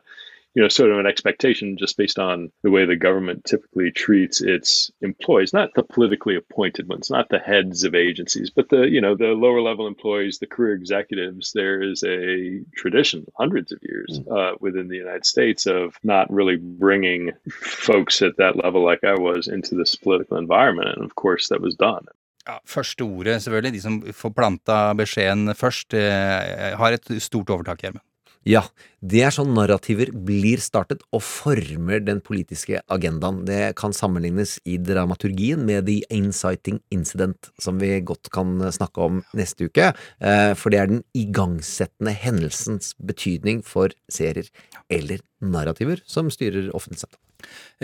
you 0.54 0.62
know, 0.62 0.68
sort 0.68 0.92
of 0.92 0.98
an 0.98 1.06
expectation 1.06 1.76
just 1.76 1.96
based 1.96 2.18
on 2.18 2.50
the 2.62 2.70
way 2.70 2.84
the 2.84 2.96
government 2.96 3.44
typically 3.44 3.90
treats 3.90 4.40
its 4.40 4.90
employees, 5.02 5.52
not 5.52 5.70
the 5.74 5.82
politically 5.82 6.36
appointed 6.36 6.88
ones, 6.88 7.10
not 7.10 7.28
the 7.28 7.40
heads 7.40 7.82
of 7.82 7.94
agencies, 7.94 8.50
but 8.50 8.68
the 8.68 8.88
you 8.88 9.00
know 9.00 9.16
the 9.16 9.34
lower 9.34 9.60
level 9.60 9.86
employees, 9.86 10.38
the 10.38 10.46
career 10.46 10.74
executives. 10.74 11.52
There 11.52 11.82
is 11.82 12.02
a 12.04 12.60
tradition, 12.76 13.26
hundreds 13.36 13.72
of 13.72 13.78
years 13.82 14.20
uh, 14.30 14.52
within 14.60 14.88
the 14.88 14.96
United 14.96 15.26
States, 15.26 15.66
of 15.66 15.96
not 16.04 16.32
really 16.32 16.56
bringing 16.56 17.32
folks 17.50 18.22
at 18.22 18.36
that 18.38 18.56
level, 18.62 18.84
like 18.84 19.02
I 19.04 19.14
was, 19.14 19.48
into 19.48 19.74
this 19.74 19.96
political 19.96 20.36
environment, 20.38 20.90
and 20.94 21.04
of 21.04 21.14
course 21.16 21.48
that 21.48 21.60
was 21.60 21.74
done. 21.74 22.06
Ja, 22.46 22.58
første 22.66 23.02
ordet, 23.02 23.42
selvfølgelig. 23.42 23.72
De 23.72 23.80
som 23.80 24.02
får 24.12 24.30
planta 24.36 24.92
beskjeden 24.94 25.54
først, 25.56 25.94
eh, 25.94 26.76
har 26.76 26.92
et 26.92 27.22
stort 27.22 27.50
overtak, 27.50 27.80
Gjermund. 27.80 28.04
Ja, 28.44 28.60
det 29.00 29.22
er 29.24 29.32
sånn 29.32 29.54
narrativer 29.56 30.10
blir 30.26 30.60
startet 30.60 31.00
og 31.16 31.22
former 31.24 32.02
den 32.04 32.18
politiske 32.24 32.82
agendaen. 32.92 33.38
Det 33.48 33.72
kan 33.80 33.94
sammenlignes 33.96 34.58
i 34.68 34.76
dramaturgien 34.76 35.62
med 35.64 35.86
The 35.88 36.02
Inciting 36.12 36.82
Incident, 36.92 37.48
som 37.56 37.80
vi 37.80 37.96
godt 38.04 38.28
kan 38.34 38.58
snakke 38.68 39.00
om 39.00 39.22
neste 39.32 39.70
uke, 39.70 39.94
eh, 40.20 40.52
for 40.60 40.68
det 40.68 40.80
er 40.80 40.92
den 40.92 41.04
igangsettende 41.16 42.12
hendelsens 42.12 42.92
betydning 43.00 43.64
for 43.64 43.96
serier 44.12 44.52
eller 44.92 45.24
narrativer 45.40 46.04
som 46.04 46.28
styrer 46.28 46.68
offentlig 46.76 47.00
sett. 47.00 47.16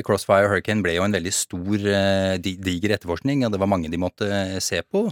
Crossfire 0.06 0.48
Hurricane 0.48 0.84
ble 0.84 0.96
jo 0.96 1.06
en 1.06 1.16
veldig 1.16 1.32
stor, 1.34 1.86
eh, 1.86 2.36
diger 2.40 2.96
etterforskning, 2.96 3.44
og 3.44 3.52
det 3.52 3.60
var 3.62 3.70
mange 3.70 3.90
de 3.92 4.00
måtte 4.00 4.28
eh, 4.28 4.58
se 4.62 4.82
på. 4.82 5.06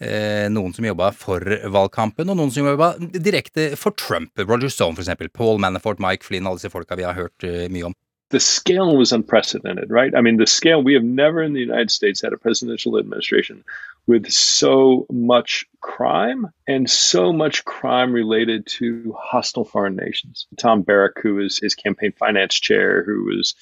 Eh, 0.00 0.48
Noen 0.52 0.74
som 0.76 0.86
jobba 0.86 1.10
for 1.16 1.40
valgkampen, 1.40 2.30
og 2.30 2.38
noen 2.38 2.52
som 2.54 2.68
jobba 2.68 2.94
direkte 2.98 3.72
for 3.80 3.96
Trump. 3.96 4.32
Roger 4.38 4.72
Stone, 4.72 4.98
eksempel. 5.00 5.32
Paul 5.32 5.58
Manafort, 5.62 6.00
Mike 6.02 6.24
Flynn, 6.26 6.46
alle 6.46 6.60
disse 6.60 6.72
folka 6.72 6.96
vi 6.96 7.08
har 7.08 7.18
hørt 7.18 7.50
mye 7.70 7.90
om. 7.90 7.96
the 8.30 8.40
scale 8.40 8.96
was 8.96 9.12
unprecedented, 9.12 9.90
right? 9.90 10.14
I 10.14 10.20
mean, 10.20 10.36
the 10.36 10.46
scale, 10.46 10.82
we 10.82 10.94
have 10.94 11.02
never 11.02 11.42
in 11.42 11.52
the 11.52 11.60
United 11.60 11.90
States 11.90 12.20
had 12.20 12.32
a 12.32 12.38
presidential 12.38 12.96
administration 12.96 13.64
with 14.06 14.30
so 14.30 15.06
much 15.10 15.66
crime 15.80 16.46
and 16.66 16.88
so 16.88 17.32
much 17.32 17.64
crime 17.64 18.12
related 18.12 18.66
to 18.78 19.14
hostile 19.18 19.64
foreign 19.64 19.96
nations. 19.96 20.46
Tom 20.56 20.82
Barrack, 20.82 21.20
who 21.20 21.34
was 21.34 21.58
his 21.58 21.74
campaign 21.74 22.12
finance 22.12 22.54
chair, 22.54 23.02
who 23.04 23.24
was 23.24 23.54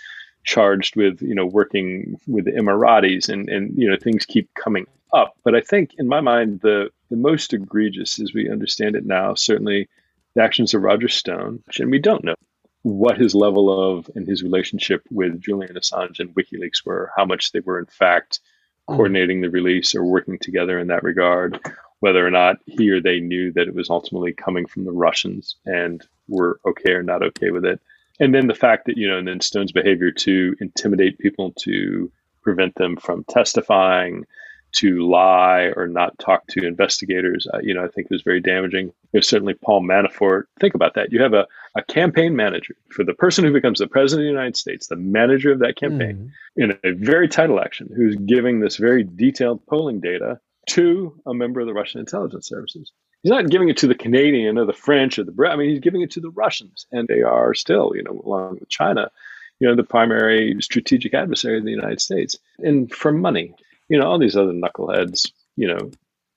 charged 0.44 0.96
with, 0.96 1.20
you 1.22 1.34
know, 1.34 1.46
working 1.46 2.18
with 2.26 2.46
the 2.46 2.52
Emiratis 2.52 3.28
and, 3.28 3.48
and 3.48 3.76
you 3.76 3.88
know, 3.88 3.96
things 3.96 4.24
keep 4.24 4.52
coming 4.54 4.86
up. 5.12 5.36
But 5.44 5.54
I 5.54 5.60
think 5.60 5.94
in 5.98 6.08
my 6.08 6.20
mind, 6.20 6.60
the, 6.60 6.90
the 7.10 7.16
most 7.16 7.52
egregious 7.52 8.18
as 8.18 8.32
we 8.32 8.50
understand 8.50 8.96
it 8.96 9.06
now, 9.06 9.34
certainly 9.34 9.88
the 10.34 10.42
actions 10.42 10.74
of 10.74 10.82
Roger 10.82 11.08
Stone, 11.08 11.62
and 11.78 11.90
we 11.90 11.98
don't 11.98 12.24
know 12.24 12.34
what 12.82 13.18
his 13.18 13.34
level 13.34 13.96
of 13.96 14.10
and 14.14 14.26
his 14.26 14.42
relationship 14.42 15.02
with 15.10 15.40
Julian 15.40 15.74
Assange 15.74 16.20
and 16.20 16.34
WikiLeaks 16.34 16.84
were, 16.84 17.10
how 17.16 17.24
much 17.24 17.52
they 17.52 17.60
were 17.60 17.78
in 17.78 17.86
fact 17.86 18.40
mm. 18.88 18.94
coordinating 18.94 19.40
the 19.40 19.50
release 19.50 19.94
or 19.94 20.04
working 20.04 20.38
together 20.38 20.78
in 20.78 20.88
that 20.88 21.02
regard, 21.02 21.58
whether 22.00 22.24
or 22.26 22.30
not 22.30 22.56
he 22.66 22.90
or 22.90 23.00
they 23.00 23.20
knew 23.20 23.52
that 23.52 23.68
it 23.68 23.74
was 23.74 23.90
ultimately 23.90 24.32
coming 24.32 24.66
from 24.66 24.84
the 24.84 24.92
Russians 24.92 25.56
and 25.66 26.06
were 26.28 26.60
okay 26.64 26.92
or 26.92 27.02
not 27.02 27.22
okay 27.22 27.50
with 27.50 27.64
it. 27.64 27.80
And 28.20 28.34
then 28.34 28.48
the 28.48 28.54
fact 28.54 28.86
that, 28.86 28.96
you 28.96 29.08
know, 29.08 29.18
and 29.18 29.28
then 29.28 29.40
Stone's 29.40 29.72
behavior 29.72 30.10
to 30.10 30.56
intimidate 30.60 31.18
people 31.18 31.52
to 31.60 32.10
prevent 32.42 32.74
them 32.74 32.96
from 32.96 33.24
testifying, 33.24 34.24
to 34.70 35.08
lie 35.08 35.72
or 35.76 35.86
not 35.86 36.18
talk 36.18 36.46
to 36.48 36.66
investigators, 36.66 37.46
uh, 37.54 37.58
you 37.62 37.72
know, 37.72 37.84
I 37.84 37.88
think 37.88 38.10
was 38.10 38.22
very 38.22 38.40
damaging. 38.40 38.92
There's 39.12 39.28
certainly 39.28 39.54
Paul 39.54 39.82
Manafort. 39.82 40.44
Think 40.60 40.74
about 40.74 40.94
that. 40.94 41.10
You 41.10 41.22
have 41.22 41.32
a, 41.32 41.46
a 41.74 41.82
campaign 41.82 42.36
manager 42.36 42.76
for 42.90 43.02
the 43.02 43.14
person 43.14 43.44
who 43.44 43.52
becomes 43.52 43.78
the 43.78 43.86
president 43.86 44.26
of 44.26 44.30
the 44.30 44.38
United 44.38 44.56
States, 44.56 44.88
the 44.88 44.96
manager 44.96 45.52
of 45.52 45.60
that 45.60 45.76
campaign, 45.76 46.32
in 46.56 46.78
a 46.84 46.92
very 46.92 47.28
tight 47.28 47.48
election, 47.50 47.88
who's 47.96 48.16
giving 48.16 48.60
this 48.60 48.76
very 48.76 49.04
detailed 49.04 49.64
polling 49.66 50.00
data 50.00 50.38
to 50.70 51.18
a 51.26 51.32
member 51.32 51.60
of 51.60 51.66
the 51.66 51.72
Russian 51.72 52.00
intelligence 52.00 52.46
services. 52.46 52.92
He's 53.22 53.30
not 53.30 53.50
giving 53.50 53.68
it 53.68 53.76
to 53.78 53.86
the 53.86 53.94
Canadian 53.94 54.58
or 54.58 54.64
the 54.64 54.72
French 54.72 55.18
or 55.18 55.24
the 55.24 55.32
Brit. 55.32 55.52
I 55.52 55.56
mean, 55.56 55.70
he's 55.70 55.80
giving 55.80 56.02
it 56.02 56.10
to 56.12 56.20
the 56.20 56.30
Russians, 56.30 56.86
and 56.92 57.08
they 57.08 57.22
are 57.22 57.52
still, 57.54 57.92
you 57.94 58.02
know, 58.02 58.22
along 58.24 58.58
with 58.60 58.68
China, 58.68 59.10
you 59.58 59.68
know, 59.68 59.74
the 59.74 59.82
primary 59.82 60.56
strategic 60.60 61.14
adversary 61.14 61.58
of 61.58 61.64
the 61.64 61.70
United 61.70 62.00
States, 62.00 62.38
and 62.58 62.92
for 62.92 63.12
money. 63.12 63.54
You 63.88 63.98
know, 63.98 64.06
all 64.06 64.18
these 64.18 64.36
other 64.36 64.52
knuckleheads, 64.52 65.32
you 65.56 65.66
know, 65.66 65.90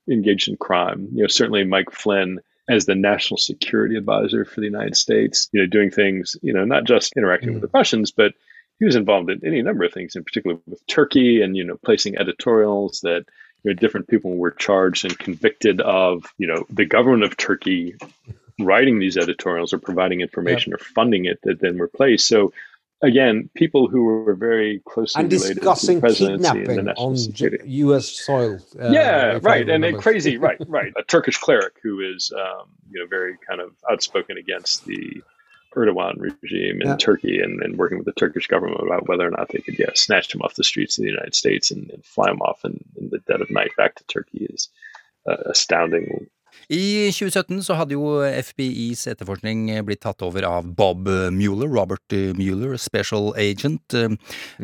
engaged 0.09 0.47
in 0.47 0.57
crime. 0.57 1.09
You 1.13 1.23
know, 1.23 1.27
certainly 1.27 1.63
Mike 1.65 1.91
Flynn 1.91 2.39
as 2.69 2.85
the 2.85 2.95
national 2.95 3.37
security 3.37 3.95
advisor 3.95 4.45
for 4.45 4.61
the 4.61 4.67
United 4.67 4.95
States, 4.95 5.49
you 5.51 5.59
know, 5.59 5.67
doing 5.67 5.91
things, 5.91 6.37
you 6.41 6.53
know, 6.53 6.63
not 6.63 6.85
just 6.85 7.13
interacting 7.17 7.53
with 7.53 7.61
the 7.61 7.67
mm. 7.67 7.73
Russians, 7.73 8.11
but 8.11 8.33
he 8.79 8.85
was 8.85 8.95
involved 8.95 9.29
in 9.29 9.45
any 9.45 9.61
number 9.61 9.83
of 9.83 9.93
things, 9.93 10.15
in 10.15 10.23
particular 10.23 10.57
with 10.65 10.85
Turkey 10.87 11.41
and, 11.41 11.57
you 11.57 11.63
know, 11.63 11.77
placing 11.83 12.17
editorials 12.17 13.01
that, 13.01 13.25
you 13.63 13.71
know, 13.71 13.75
different 13.75 14.07
people 14.07 14.35
were 14.35 14.51
charged 14.51 15.05
and 15.05 15.17
convicted 15.17 15.81
of, 15.81 16.25
you 16.37 16.47
know, 16.47 16.65
the 16.69 16.85
government 16.85 17.23
of 17.23 17.37
Turkey 17.37 17.95
writing 18.59 18.99
these 18.99 19.17
editorials 19.17 19.73
or 19.73 19.79
providing 19.79 20.21
information 20.21 20.73
or 20.73 20.77
funding 20.77 21.25
it 21.25 21.39
that 21.43 21.59
then 21.59 21.77
were 21.77 21.87
placed. 21.87 22.27
So 22.27 22.53
again, 23.01 23.49
people 23.55 23.87
who 23.87 24.03
were 24.03 24.35
very 24.35 24.81
closely 24.87 25.23
and 25.23 25.31
related 25.31 25.47
to 25.47 25.53
the 25.55 25.59
discussing 25.61 25.99
presidency 25.99 26.47
and 26.47 26.55
the 26.55 26.59
kidnapping 26.59 26.85
national 26.85 27.07
on 27.07 27.17
security 27.17 27.69
U.S. 27.69 28.07
soil. 28.09 28.59
uh, 28.79 28.89
yeah, 28.89 29.39
right, 29.41 29.67
and 29.67 29.83
a 29.83 29.93
crazy, 29.93 30.37
right, 30.37 30.57
right, 30.67 30.93
a 30.97 31.03
Turkish 31.03 31.37
cleric 31.37 31.73
who 31.81 32.01
is, 32.01 32.31
um, 32.35 32.67
you 32.89 32.99
know, 32.99 33.07
very 33.07 33.37
kind 33.47 33.61
of 33.61 33.71
outspoken 33.89 34.37
against 34.37 34.85
the 34.85 35.21
Erdogan 35.75 36.19
regime 36.19 36.81
in 36.81 36.87
Yeah. 36.87 36.95
Turkey, 36.97 37.39
and, 37.41 37.61
and 37.61 37.77
working 37.77 37.97
with 37.97 38.05
the 38.05 38.13
Turkish 38.13 38.47
government 38.47 38.81
about 38.85 39.07
whether 39.07 39.27
or 39.27 39.31
not 39.31 39.49
they 39.49 39.59
could, 39.59 39.79
yeah, 39.79 39.91
snatch 39.95 40.33
him 40.33 40.41
off 40.41 40.55
the 40.55 40.63
streets 40.63 40.97
of 40.97 41.03
the 41.03 41.09
United 41.09 41.35
States 41.35 41.71
and, 41.71 41.89
and 41.91 42.03
fly 42.05 42.29
him 42.29 42.41
off 42.41 42.65
in, 42.65 42.83
in 42.97 43.09
the 43.09 43.19
dead 43.19 43.41
of 43.41 43.49
night 43.49 43.71
back 43.77 43.95
to 43.95 44.03
Turkey 44.05 44.45
is 44.49 44.69
uh, 45.29 45.37
astounding 45.45 46.27
I 46.69 47.11
2017 47.11 47.63
så 47.63 47.75
hadde 47.79 47.95
jo 47.95 48.21
FBIs 48.23 49.05
etterforskning 49.11 49.69
blitt 49.87 50.01
tatt 50.03 50.21
over 50.23 50.45
av 50.47 50.67
Bob 50.75 51.07
Mueller, 51.33 51.67
Robert 51.71 52.15
Mueller, 52.37 52.77
special 52.79 53.31
agent, 53.39 53.95
mm. 53.95 54.17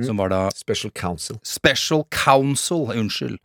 som 0.05 0.19
var 0.19 0.31
da 0.31 0.41
Special 0.55 0.91
counsel. 0.91 1.39
Special 1.43 2.05
Counsel, 2.11 2.91
unnskyld. 2.95 3.39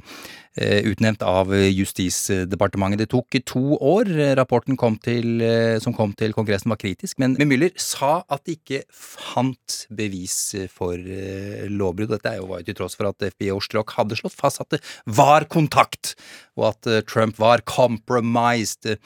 Eh, 0.57 0.85
Utnevnt 0.91 1.23
av 1.25 1.51
Justisdepartementet. 1.53 3.05
Det 3.05 3.11
tok 3.13 3.39
to 3.49 3.79
år. 3.79 4.11
Rapporten 4.39 4.77
kom 4.77 4.99
til, 5.03 5.41
eh, 5.41 5.79
som 5.81 5.95
kom 5.95 6.13
til 6.13 6.33
Kongressen 6.33 6.69
var 6.69 6.81
kritisk, 6.81 7.19
men 7.19 7.37
Müller 7.37 7.73
sa 7.77 8.25
at 8.29 8.45
de 8.45 8.57
ikke 8.57 8.83
fant 8.93 9.87
bevis 9.91 10.55
for 10.71 10.95
eh, 10.95 11.67
lovbrudd. 11.69 12.13
Dette 12.13 12.35
er 12.35 12.41
jo 12.41 12.51
var 12.53 12.63
til 12.63 12.75
tross 12.75 12.97
for 12.99 13.09
at 13.09 13.23
FBI 13.33 13.51
og 13.55 13.63
Strzok 13.63 13.97
hadde 13.97 14.19
slått 14.19 14.37
fast 14.37 14.61
at 14.61 14.71
det 14.77 14.83
var 15.07 15.45
kontakt, 15.45 16.15
og 16.57 16.75
at 16.75 17.07
Trump 17.09 17.39
var 17.41 17.63
compromised. 17.65 18.99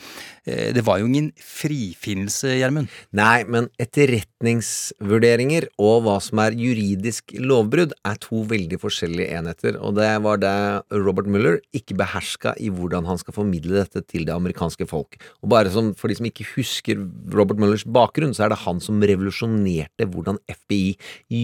Det 0.45 0.83
var 0.83 0.99
jo 0.99 1.07
ingen 1.07 1.31
frifinnelse, 1.38 2.57
Gjermund. 2.59 2.91
Nei, 3.15 3.45
men 3.45 3.69
etterretningsvurderinger 3.79 5.69
og 5.79 6.03
hva 6.07 6.17
som 6.23 6.43
er 6.43 6.57
juridisk 6.59 7.37
lovbrudd, 7.38 7.95
er 8.07 8.19
to 8.23 8.43
veldig 8.50 8.81
forskjellige 8.83 9.31
enheter, 9.38 9.79
og 9.79 9.95
det 10.00 10.11
var 10.25 10.43
det 10.43 10.57
Robert 10.91 11.26
Mueller 11.26 11.36
ikke 11.76 11.97
beherska 11.99 12.55
i 12.62 12.71
hvordan 12.73 13.07
han 13.09 13.19
skal 13.21 13.35
formidle 13.37 13.81
dette 13.81 14.02
til 14.09 14.26
det 14.26 14.35
amerikanske 14.35 14.87
folk. 14.88 15.19
Og 15.43 15.50
bare 15.52 15.73
som, 15.73 15.93
for 15.99 16.09
de 16.09 16.16
som 16.19 16.28
ikke 16.28 16.47
husker 16.55 17.00
Robert 17.35 17.61
Muellers 17.61 17.85
bakgrunn, 17.85 18.35
så 18.37 18.47
er 18.47 18.55
det 18.55 18.62
han 18.64 18.81
som 18.85 19.02
revolusjonerte 19.02 20.09
hvordan 20.12 20.40
FBI 20.49 20.97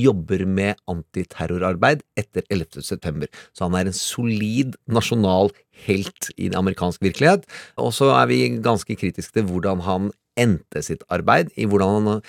jobber 0.02 0.46
med 0.46 0.80
antiterrorarbeid 0.90 2.04
etter 2.18 2.46
11. 2.48 2.82
september. 2.82 3.30
Så 3.52 3.68
han 3.68 3.78
er 3.78 3.90
en 3.90 3.96
solid 3.96 4.76
nasjonal 4.86 5.52
helt 5.86 6.30
i 6.36 6.48
den 6.48 6.58
amerikanske 6.58 7.04
virkelighet. 7.04 7.46
Og 7.80 7.92
så 7.96 8.12
er 8.16 8.28
vi 8.30 8.44
ganske 8.62 8.96
kritiske 8.98 9.38
til 9.38 9.48
hvordan 9.50 9.84
han 9.86 10.12
endte 10.40 10.80
sitt 10.84 11.02
arbeid, 11.12 11.50
i 11.60 11.66
hvordan 11.68 12.06
han 12.08 12.22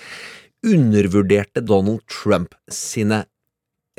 undervurderte 0.64 1.64
Donald 1.64 2.04
Trump 2.08 2.54
sine 2.72 3.24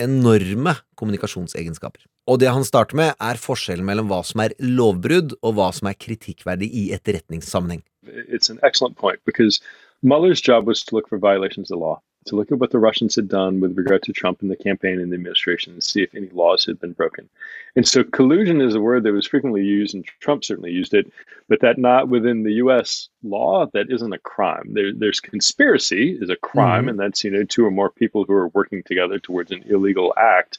enorme 0.01 0.75
kommunikasjonsegenskaper. 0.99 2.03
Og 2.25 2.39
det 2.41 2.49
han 2.49 2.65
starter 2.65 2.97
med, 2.97 3.13
er 3.21 3.37
forskjellen 3.37 3.85
mellom 3.85 4.09
hva 4.09 4.23
som 4.25 4.41
er 4.41 4.55
lovbrudd, 4.57 5.37
og 5.45 5.57
hva 5.57 5.69
som 5.77 5.91
er 5.91 5.97
kritikkverdig 5.99 6.71
i 6.73 6.87
etterretningssammenheng. 6.95 7.83
It's 8.05 8.49
an 8.49 8.59
excellent 8.63 8.97
point 8.97 9.19
because 9.25 9.61
Mueller's 10.01 10.41
job 10.41 10.65
was 10.65 10.83
to 10.83 10.95
look 10.95 11.07
for 11.07 11.17
violations 11.17 11.69
of 11.69 11.77
the 11.77 11.83
law, 11.83 12.01
to 12.25 12.35
look 12.35 12.51
at 12.51 12.57
what 12.57 12.71
the 12.71 12.79
Russians 12.79 13.15
had 13.15 13.27
done 13.27 13.59
with 13.59 13.77
regard 13.77 14.01
to 14.03 14.13
Trump 14.13 14.41
and 14.41 14.49
the 14.49 14.55
campaign 14.55 14.99
and 14.99 15.11
the 15.11 15.15
administration 15.15 15.73
and 15.73 15.83
see 15.83 16.01
if 16.01 16.15
any 16.15 16.29
laws 16.29 16.65
had 16.65 16.79
been 16.79 16.93
broken. 16.93 17.29
And 17.75 17.87
so 17.87 18.03
collusion 18.03 18.59
is 18.59 18.73
a 18.73 18.81
word 18.81 19.03
that 19.03 19.13
was 19.13 19.27
frequently 19.27 19.63
used, 19.63 19.93
and 19.93 20.05
Trump 20.19 20.43
certainly 20.43 20.71
used 20.71 20.95
it, 20.95 21.11
but 21.47 21.61
that 21.61 21.77
not 21.77 22.09
within 22.09 22.41
the 22.41 22.53
U.S. 22.53 23.09
law, 23.21 23.67
that 23.73 23.91
isn't 23.91 24.13
a 24.13 24.19
crime. 24.19 24.73
There, 24.73 24.91
there's 24.93 25.19
conspiracy 25.19 26.17
is 26.19 26.31
a 26.31 26.35
crime, 26.35 26.89
and 26.89 26.99
that's 26.99 27.23
you 27.23 27.29
know 27.29 27.43
two 27.43 27.65
or 27.65 27.71
more 27.71 27.91
people 27.91 28.23
who 28.23 28.33
are 28.33 28.47
working 28.49 28.81
together 28.81 29.19
towards 29.19 29.51
an 29.51 29.63
illegal 29.67 30.11
act. 30.17 30.57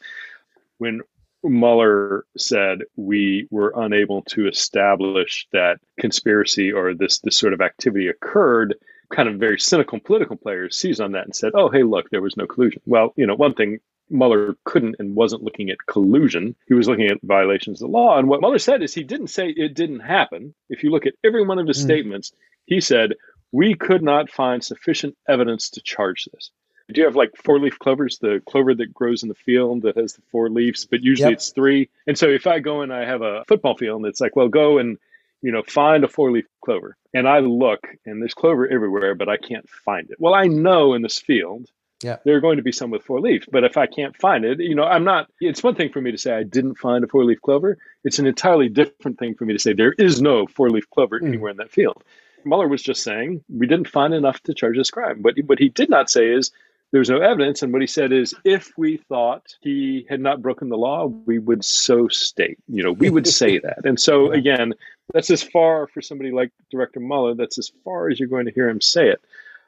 When 0.79 1.01
Mueller 1.43 2.25
said 2.37 2.81
we 2.97 3.47
were 3.51 3.73
unable 3.77 4.23
to 4.23 4.49
establish 4.49 5.47
that 5.53 5.79
conspiracy 6.01 6.73
or 6.73 6.95
this 6.95 7.21
this 7.21 7.39
sort 7.39 7.53
of 7.53 7.61
activity 7.61 8.09
occurred, 8.09 8.75
kind 9.11 9.29
of 9.29 9.37
very 9.37 9.59
cynical 9.59 10.01
political 10.01 10.37
players 10.37 10.77
seized 10.77 11.01
on 11.01 11.13
that 11.13 11.25
and 11.25 11.37
said, 11.37 11.53
"Oh, 11.55 11.69
hey, 11.69 11.83
look, 11.83 12.11
there 12.11 12.23
was 12.23 12.37
no 12.37 12.47
collusion." 12.47 12.83
Well, 12.87 13.13
you 13.17 13.27
know, 13.27 13.35
one 13.35 13.55
thing 13.55 13.81
Mueller 14.11 14.57
couldn't 14.65 14.97
and 14.99 15.17
wasn't 15.17 15.43
looking 15.43 15.71
at 15.71 15.87
collusion. 15.87 16.55
He 16.69 16.75
was 16.75 16.89
looking 16.89 17.07
at 17.07 17.19
violations 17.23 17.83
of 17.83 17.89
the 17.89 17.93
law. 17.93 18.19
And 18.19 18.29
what 18.29 18.41
Mueller 18.41 18.59
said 18.59 18.83
is 18.83 18.95
he 18.95 19.03
didn't 19.03 19.29
say 19.29 19.49
it 19.49 19.75
didn't 19.75 20.01
happen. 20.01 20.55
If 20.69 20.85
you 20.85 20.91
look 20.91 21.07
at 21.07 21.15
every 21.25 21.45
one 21.45 21.59
of 21.59 21.67
his 21.67 21.79
hmm. 21.79 21.87
statements, 21.87 22.33
he 22.67 22.81
said, 22.81 23.15
We 23.53 23.75
could 23.75 24.03
not 24.03 24.31
find 24.31 24.63
sufficient 24.63 25.17
evidence 25.29 25.71
to 25.71 25.81
charge 25.83 26.29
this. 26.33 26.51
Do 26.93 27.01
you 27.01 27.07
have 27.07 27.17
like 27.17 27.33
four 27.37 27.59
leaf 27.59 27.79
clovers, 27.79 28.19
the 28.19 28.41
clover 28.47 28.75
that 28.75 28.95
grows 28.95 29.23
in 29.23 29.29
the 29.29 29.35
field 29.35 29.83
that 29.83 29.97
has 29.97 30.15
the 30.15 30.23
four 30.31 30.49
leaves, 30.49 30.85
but 30.85 31.03
usually 31.03 31.31
Yep. 31.31 31.39
it's 31.39 31.51
three? 31.51 31.89
And 32.07 32.17
so 32.17 32.29
if 32.29 32.47
I 32.47 32.61
go 32.61 32.83
and 32.83 32.93
I 32.93 33.05
have 33.05 33.23
a 33.23 33.45
football 33.47 33.77
field 33.77 34.03
and 34.03 34.07
it's 34.07 34.21
like, 34.21 34.37
well, 34.37 34.49
go 34.49 34.79
and 34.79 34.99
you 35.43 35.53
know, 35.53 35.63
find 35.63 36.05
a 36.05 36.09
four 36.09 36.33
leaf 36.33 36.47
clover. 36.61 36.97
And 37.15 37.29
I 37.29 37.39
look 37.41 37.87
and 38.05 38.21
there's 38.21 38.35
clover 38.35 38.67
everywhere, 38.67 39.15
but 39.15 39.29
I 39.29 39.37
can't 39.37 39.69
find 39.69 40.11
it. 40.11 40.17
Well, 40.19 40.35
I 40.35 40.45
know 40.45 40.95
in 40.95 41.03
this 41.03 41.19
field 41.19 41.71
Yeah. 42.03 42.17
there 42.25 42.37
are 42.37 42.41
going 42.41 42.57
to 42.57 42.63
be 42.63 42.73
some 42.73 42.91
with 42.91 43.03
four 43.03 43.21
leaves. 43.21 43.47
But 43.51 43.65
if 43.65 43.77
I 43.77 43.87
can't 43.87 44.17
find 44.17 44.45
it, 44.45 44.61
you 44.61 44.75
know, 44.75 44.85
I'm 44.85 45.05
not, 45.05 45.31
it's 45.41 45.63
one 45.63 45.75
thing 45.75 45.91
for 45.91 46.01
me 46.01 46.11
to 46.11 46.19
say 46.19 46.33
I 46.33 46.43
didn't 46.43 46.77
find 46.77 47.05
a 47.05 47.07
four 47.07 47.25
leaf 47.25 47.41
clover. 47.43 47.79
It's 48.03 48.19
an 48.19 48.27
entirely 48.27 48.69
different 48.69 49.19
thing 49.19 49.35
for 49.35 49.45
me 49.45 49.53
to 49.53 49.59
say 49.59 49.73
there 49.73 49.93
is 49.93 50.21
no 50.21 50.47
four 50.47 50.71
leaf 50.71 50.89
clover 50.91 51.19
hmm. 51.19 51.27
anywhere 51.27 51.51
in 51.51 51.59
that 51.59 51.71
field. 51.71 52.03
Mueller 52.45 52.69
was 52.69 52.83
just 52.83 53.03
saying 53.03 53.45
we 53.49 53.67
didn't 53.67 53.89
find 53.89 54.15
enough 54.15 54.41
to 54.45 54.55
charge 54.55 54.77
this 54.77 54.91
crime. 54.91 55.21
But 55.21 55.35
what 55.47 55.59
he 55.59 55.69
did 55.69 55.91
not 55.91 56.09
say 56.09 56.31
is 56.31 56.53
there 56.93 57.01
was 57.01 57.11
no 57.11 57.19
evidence. 57.19 57.63
And 57.63 57.73
what 57.73 57.83
he 57.83 57.87
said 57.87 58.13
is 58.13 58.35
if 58.45 58.73
we 58.77 58.97
thought 58.97 59.47
he 59.61 60.07
had 60.09 60.21
not 60.21 60.41
broken 60.43 60.69
the 60.69 60.79
law, 60.79 61.07
we 61.07 61.39
would 61.39 61.65
so 61.65 62.09
state, 62.09 62.59
you 62.69 62.83
know, 62.83 62.93
we 62.93 63.11
would 63.11 63.27
say 63.27 63.59
that. 63.59 63.85
And 63.85 63.99
so 64.01 64.31
again, 64.41 64.73
that's 65.13 65.31
as 65.31 65.43
far 65.43 65.87
for 65.89 66.01
somebody 66.01 66.31
like 66.31 66.51
Director 66.71 67.01
Mueller, 67.01 67.35
that's 67.35 67.59
as 67.59 67.71
far 67.85 68.09
as 68.09 68.19
you're 68.19 68.29
going 68.29 68.47
to 68.47 68.53
hear 68.53 68.69
him 68.69 68.81
say 68.81 69.09
it. 69.09 69.21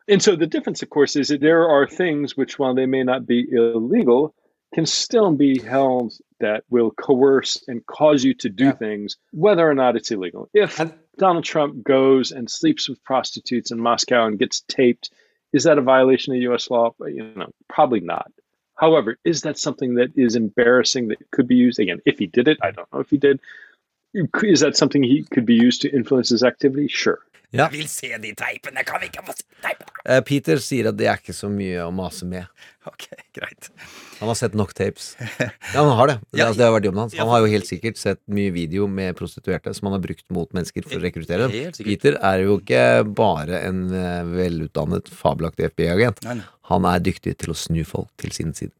And 0.06 0.22
so 0.22 0.36
the 0.36 0.46
difference, 0.46 0.82
of 0.82 0.90
course, 0.90 1.16
is 1.16 1.28
that 1.28 1.40
there 1.40 1.68
are 1.68 1.86
things 1.86 2.36
which, 2.36 2.58
while 2.58 2.74
they 2.74 2.86
may 2.86 3.04
not 3.04 3.26
be 3.26 3.46
illegal, 3.50 4.34
can 4.74 4.86
still 4.86 5.32
be 5.32 5.60
held 5.60 6.14
that 6.40 6.64
will 6.70 6.90
coerce 6.92 7.62
and 7.68 7.84
cause 7.86 8.24
you 8.24 8.32
to 8.34 8.48
do 8.48 8.66
Yeah. 8.66 8.72
things, 8.72 9.16
whether 9.32 9.68
or 9.68 9.74
not 9.74 9.96
it's 9.96 10.10
illegal. 10.10 10.48
If 10.54 10.80
Donald 11.18 11.44
Trump 11.44 11.82
goes 11.82 12.32
and 12.32 12.50
sleeps 12.50 12.88
with 12.88 13.02
prostitutes 13.04 13.70
in 13.70 13.80
Moscow 13.80 14.26
and 14.26 14.38
gets 14.38 14.60
taped, 14.62 15.10
is 15.52 15.64
that 15.64 15.78
a 15.78 15.82
violation 15.82 16.34
of 16.34 16.42
U.S. 16.42 16.70
law? 16.70 16.94
You 17.00 17.32
know, 17.34 17.50
probably 17.68 18.00
not. 18.00 18.30
However, 18.76 19.18
is 19.24 19.42
that 19.42 19.58
something 19.58 19.94
that 19.94 20.16
is 20.16 20.36
embarrassing 20.36 21.08
that 21.08 21.18
could 21.32 21.48
be 21.48 21.56
used 21.56 21.80
again? 21.80 22.00
If 22.06 22.18
he 22.18 22.26
did 22.26 22.48
it, 22.48 22.58
I 22.62 22.70
don't 22.70 22.90
know 22.92 23.00
if 23.00 23.10
he 23.10 23.16
did. 23.18 23.40
Is 24.42 24.60
that 24.60 24.76
something 24.76 25.02
he 25.02 25.24
could 25.24 25.44
be 25.44 25.54
used 25.54 25.82
to 25.82 25.90
influence 25.90 26.28
his 26.28 26.42
activity? 26.42 26.88
Sure. 26.88 27.18
Ja. 27.56 27.68
vil 27.72 27.86
se 27.88 28.10
de 28.20 28.34
teipene, 28.36 28.82
kan 28.84 29.00
vi 29.00 29.08
ikke 29.08 29.22
få 29.24 29.32
se 29.32 29.44
teipene? 29.64 29.92
Eh, 30.04 30.20
Peter 30.26 30.60
sier 30.60 30.90
at 30.90 30.98
det 30.98 31.06
er 31.08 31.16
ikke 31.20 31.32
så 31.36 31.48
mye 31.52 31.86
å 31.86 31.92
mase 31.94 32.26
med. 32.28 32.44
Ok, 32.88 33.06
greit. 33.36 33.70
Han 34.18 34.28
har 34.30 34.36
sett 34.36 34.54
nok 34.56 34.74
tapes. 34.76 35.14
Ja, 35.18 35.80
han 35.80 35.94
har 35.96 36.10
det. 36.10 36.16
Det, 36.28 36.38
Ja, 36.40 36.46
altså, 36.48 36.58
det 36.60 36.66
har 36.66 36.74
vært 36.76 36.88
jobben 36.88 37.02
hans. 37.04 37.16
Han 37.16 37.28
har 37.32 37.40
jo 37.44 37.50
helt 37.52 37.68
sikkert 37.68 38.00
sett 38.00 38.20
mye 38.32 38.52
video 38.52 38.86
med 38.88 39.16
prostituerte 39.16 39.72
som 39.76 39.88
han 39.88 39.96
har 39.98 40.04
brukt 40.04 40.24
mot 40.34 40.52
mennesker 40.56 40.84
for 40.86 41.00
å 41.00 41.04
rekruttere 41.04 41.48
dem. 41.48 41.72
Peter 41.84 42.16
er 42.20 42.44
jo 42.44 42.58
ikke 42.60 42.82
bare 43.16 43.62
en 43.68 43.84
eh, 43.96 44.22
velutdannet, 44.28 45.08
fabelaktig 45.12 45.70
FBI-agent. 45.72 46.24
Han 46.72 46.88
er 46.88 47.00
dyktig 47.04 47.36
til 47.40 47.52
å 47.52 47.56
snu 47.56 47.80
folk 47.88 48.10
til 48.20 48.32
sin 48.36 48.52
side. 48.56 48.74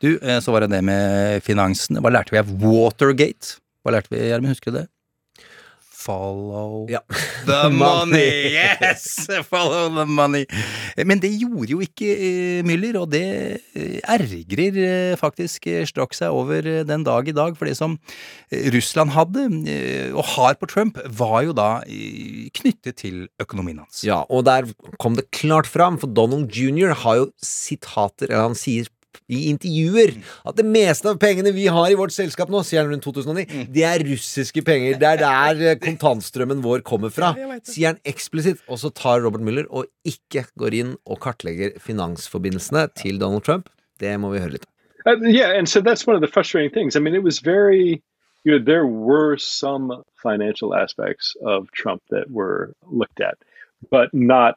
Du, 0.00 0.18
eh, 0.18 0.40
så 0.44 0.52
var 0.52 0.64
det 0.64 0.74
det 0.74 0.82
med 0.84 1.40
finansen. 1.44 1.96
Hva 2.04 2.12
lærte 2.12 2.34
vi 2.34 2.40
av 2.40 2.50
Watergate? 2.60 3.56
Hva 3.84 3.94
lærte 3.96 4.12
vi, 4.12 4.20
Gjermund? 4.28 4.52
Husker 4.52 4.72
du 4.72 4.78
det? 4.82 4.88
Follow 6.04 6.84
Ja. 6.92 7.00
the 7.48 7.70
money! 7.72 8.52
Yes! 8.52 9.26
Follow 9.48 9.88
the 9.96 10.04
money. 10.04 10.44
Men 11.04 11.20
det 11.22 11.30
gjorde 11.40 11.72
jo 11.72 11.80
ikke 11.84 12.10
eh, 12.12 12.60
Müller, 12.66 12.98
og 13.00 13.10
det 13.14 13.24
eh, 13.72 14.00
ergrer 14.12 14.78
eh, 14.84 15.14
faktisk 15.20 15.68
eh, 15.70 15.84
seg 15.88 16.28
over 16.28 16.68
den 16.84 17.06
dag 17.06 17.28
i 17.28 17.34
dag. 17.36 17.56
For 17.56 17.68
det 17.68 17.76
som 17.78 17.96
Russland 18.74 19.14
hadde, 19.14 19.46
og 20.14 20.24
har 20.34 20.58
på 20.60 20.68
Trump, 20.70 21.00
var 21.18 21.42
jo 21.46 21.54
da 21.56 21.68
knyttet 22.54 23.00
til 23.00 23.24
økonomien 23.42 23.80
hans. 23.82 24.02
Ja, 24.06 24.22
og 24.28 24.44
der 24.46 24.68
kom 25.02 25.16
det 25.18 25.30
klart 25.34 25.66
fram, 25.70 25.98
for 25.98 26.12
Donald 26.12 26.52
jr. 26.54 26.94
har 27.04 27.22
jo 27.22 27.30
sitater, 27.42 28.28
eller 28.28 28.50
han 28.50 28.58
sier 28.58 28.90
i 29.28 29.46
intervjuer 29.50 30.16
at 30.44 30.58
det 30.58 30.66
meste 30.66 31.10
av 31.10 31.20
pengene 31.22 31.52
vi 31.54 31.66
har 31.72 31.90
i 31.90 31.98
vårt 31.98 32.14
selskap 32.14 32.52
nå, 32.52 32.62
sier 32.66 32.82
han 32.84 32.92
rundt 32.92 33.06
2009, 33.06 33.66
det 33.74 33.86
er 33.88 34.04
russiske 34.08 34.64
penger. 34.66 34.98
Det 35.00 35.10
er 35.14 35.22
der 35.22 35.64
eh, 35.72 35.78
kontantstrømmen 35.88 36.62
vår 36.64 36.84
kommer 36.86 37.12
fra. 37.14 37.32
Ja. 37.38 37.58
Sier 37.64 37.94
han 37.94 38.02
eksplisitt. 38.08 38.62
Og 38.68 38.80
så 38.82 38.92
tar 38.94 39.22
Robert 39.24 39.44
Mueller 39.44 39.68
og 39.70 39.88
ikke 40.08 40.46
går 40.60 40.78
inn 40.80 40.94
og 41.04 41.20
kartlegger 41.24 41.76
finansforbindelsene 41.82 42.88
til 42.98 43.20
Donald 43.22 43.46
Trump. 43.46 43.70
Det 44.00 44.14
må 44.20 44.32
vi 44.34 44.42
høre 44.42 44.56
litt 44.56 44.66
om. 44.66 44.70
Uh, 45.06 45.20
yeah, 45.28 45.50
and 45.50 45.68
so 45.68 45.80
that's 45.80 46.06
one 46.06 46.16
of 46.16 46.22
the 46.22 46.28
frustrating 46.28 46.70
things. 46.70 46.96
I 46.96 47.00
mean, 47.00 47.14
it 47.14 47.22
was 47.22 47.40
very, 47.40 48.02
you 48.44 48.52
know, 48.52 48.64
there 48.64 48.86
were 48.86 49.36
some 49.36 50.02
financial 50.22 50.74
aspects 50.74 51.36
of 51.44 51.70
Trump 51.72 52.02
that 52.10 52.30
were 52.30 52.74
looked 52.90 53.20
at, 53.20 53.36
but 53.90 54.08
not, 54.14 54.56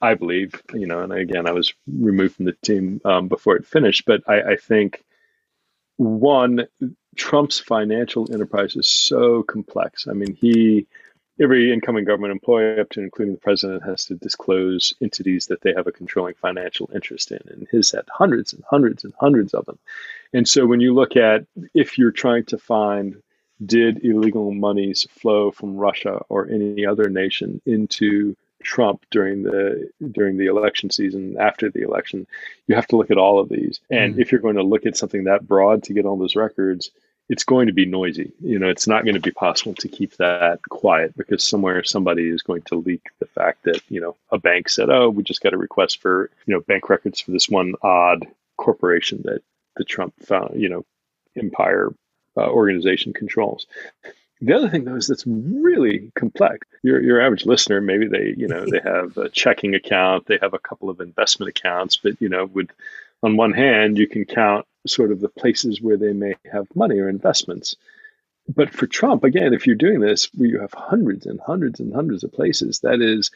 I 0.00 0.14
believe, 0.14 0.62
you 0.72 0.86
know, 0.86 1.00
and 1.00 1.12
again, 1.12 1.46
I 1.46 1.52
was 1.52 1.72
removed 1.86 2.36
from 2.36 2.44
the 2.44 2.56
team 2.62 3.00
um, 3.04 3.28
before 3.28 3.56
it 3.56 3.66
finished, 3.66 4.04
but 4.06 4.22
I, 4.28 4.52
I 4.52 4.56
think 4.56 5.04
one, 5.96 6.66
Trump's 7.16 7.58
financial 7.58 8.32
enterprise 8.32 8.76
is 8.76 8.88
so 8.88 9.42
complex. 9.42 10.06
I 10.06 10.12
mean, 10.12 10.34
he, 10.34 10.86
every 11.40 11.72
incoming 11.72 12.04
government 12.04 12.32
employee, 12.32 12.78
up 12.78 12.90
to 12.90 13.00
including 13.00 13.34
the 13.34 13.40
president, 13.40 13.82
has 13.82 14.04
to 14.04 14.14
disclose 14.14 14.94
entities 15.02 15.46
that 15.46 15.62
they 15.62 15.72
have 15.74 15.88
a 15.88 15.92
controlling 15.92 16.34
financial 16.34 16.88
interest 16.94 17.32
in. 17.32 17.40
And 17.48 17.66
his 17.72 17.90
had 17.90 18.04
hundreds 18.08 18.52
and 18.52 18.62
hundreds 18.70 19.02
and 19.02 19.12
hundreds 19.18 19.52
of 19.52 19.66
them. 19.66 19.78
And 20.32 20.48
so 20.48 20.64
when 20.64 20.80
you 20.80 20.94
look 20.94 21.16
at 21.16 21.44
if 21.74 21.98
you're 21.98 22.12
trying 22.12 22.44
to 22.46 22.58
find 22.58 23.20
did 23.64 24.04
illegal 24.04 24.52
monies 24.52 25.06
flow 25.10 25.50
from 25.50 25.76
Russia 25.76 26.22
or 26.28 26.48
any 26.48 26.86
other 26.86 27.08
nation 27.08 27.60
into 27.66 28.36
Trump 28.62 29.04
during 29.10 29.42
the 29.42 29.90
during 30.10 30.36
the 30.36 30.46
election 30.46 30.90
season 30.90 31.36
after 31.38 31.70
the 31.70 31.82
election 31.82 32.26
you 32.66 32.74
have 32.74 32.86
to 32.88 32.96
look 32.96 33.10
at 33.10 33.18
all 33.18 33.38
of 33.38 33.48
these. 33.48 33.80
And 33.90 34.16
mm. 34.16 34.20
if 34.20 34.32
you're 34.32 34.40
going 34.40 34.56
to 34.56 34.62
look 34.62 34.84
at 34.84 34.96
something 34.96 35.24
that 35.24 35.46
broad 35.46 35.84
to 35.84 35.92
get 35.92 36.06
all 36.06 36.18
those 36.18 36.36
records 36.36 36.90
it's 37.28 37.44
going 37.44 37.66
to 37.66 37.74
be 37.74 37.84
noisy. 37.84 38.32
You 38.40 38.58
know 38.58 38.68
it's 38.68 38.86
not 38.86 39.04
going 39.04 39.14
to 39.14 39.20
be 39.20 39.30
possible 39.30 39.74
to 39.74 39.88
keep 39.88 40.16
that 40.16 40.60
quiet 40.68 41.16
because 41.16 41.46
somewhere 41.46 41.84
somebody 41.84 42.28
is 42.28 42.42
going 42.42 42.62
to 42.62 42.76
leak 42.76 43.02
the 43.18 43.26
fact 43.26 43.64
that 43.64 43.80
you 43.88 44.00
know 44.00 44.16
a 44.30 44.38
bank 44.38 44.68
said 44.68 44.90
oh 44.90 45.10
we 45.10 45.22
just 45.22 45.42
got 45.42 45.54
a 45.54 45.58
request 45.58 46.00
for 46.00 46.30
you 46.46 46.54
know 46.54 46.60
bank 46.60 46.88
records 46.88 47.20
for 47.20 47.30
this 47.30 47.48
one 47.48 47.74
odd 47.82 48.26
corporation 48.56 49.22
that 49.24 49.42
the 49.76 49.84
Trump 49.84 50.14
found 50.20 50.60
you 50.60 50.68
know 50.68 50.84
empire 51.36 51.90
uh, 52.36 52.48
organization 52.48 53.12
controls 53.12 53.66
the 54.40 54.54
other 54.54 54.68
thing, 54.68 54.84
though, 54.84 54.96
is 54.96 55.06
that's 55.06 55.26
really 55.26 56.12
complex. 56.14 56.66
Your 56.82 57.02
your 57.02 57.20
average 57.20 57.46
listener, 57.46 57.80
maybe 57.80 58.06
they 58.06 58.34
you 58.36 58.48
know 58.48 58.64
they 58.66 58.80
have 58.84 59.16
a 59.16 59.28
checking 59.28 59.74
account, 59.74 60.26
they 60.26 60.38
have 60.40 60.54
a 60.54 60.58
couple 60.58 60.90
of 60.90 61.00
investment 61.00 61.50
accounts, 61.50 61.96
but 61.96 62.20
you 62.20 62.28
know, 62.28 62.46
with 62.46 62.70
on 63.22 63.36
one 63.36 63.52
hand, 63.52 63.98
you 63.98 64.06
can 64.06 64.24
count 64.24 64.66
sort 64.86 65.12
of 65.12 65.20
the 65.20 65.28
places 65.28 65.80
where 65.80 65.96
they 65.96 66.12
may 66.12 66.34
have 66.50 66.66
money 66.74 66.98
or 66.98 67.08
investments. 67.08 67.76
But 68.54 68.72
for 68.72 68.86
Trump, 68.86 69.24
again, 69.24 69.52
if 69.52 69.66
you're 69.66 69.76
doing 69.76 70.00
this 70.00 70.30
where 70.34 70.48
you 70.48 70.60
have 70.60 70.72
hundreds 70.72 71.26
and 71.26 71.40
hundreds 71.40 71.80
and 71.80 71.94
hundreds 71.94 72.24
of 72.24 72.32
places, 72.32 72.80
that 72.80 73.02
is 73.02 73.30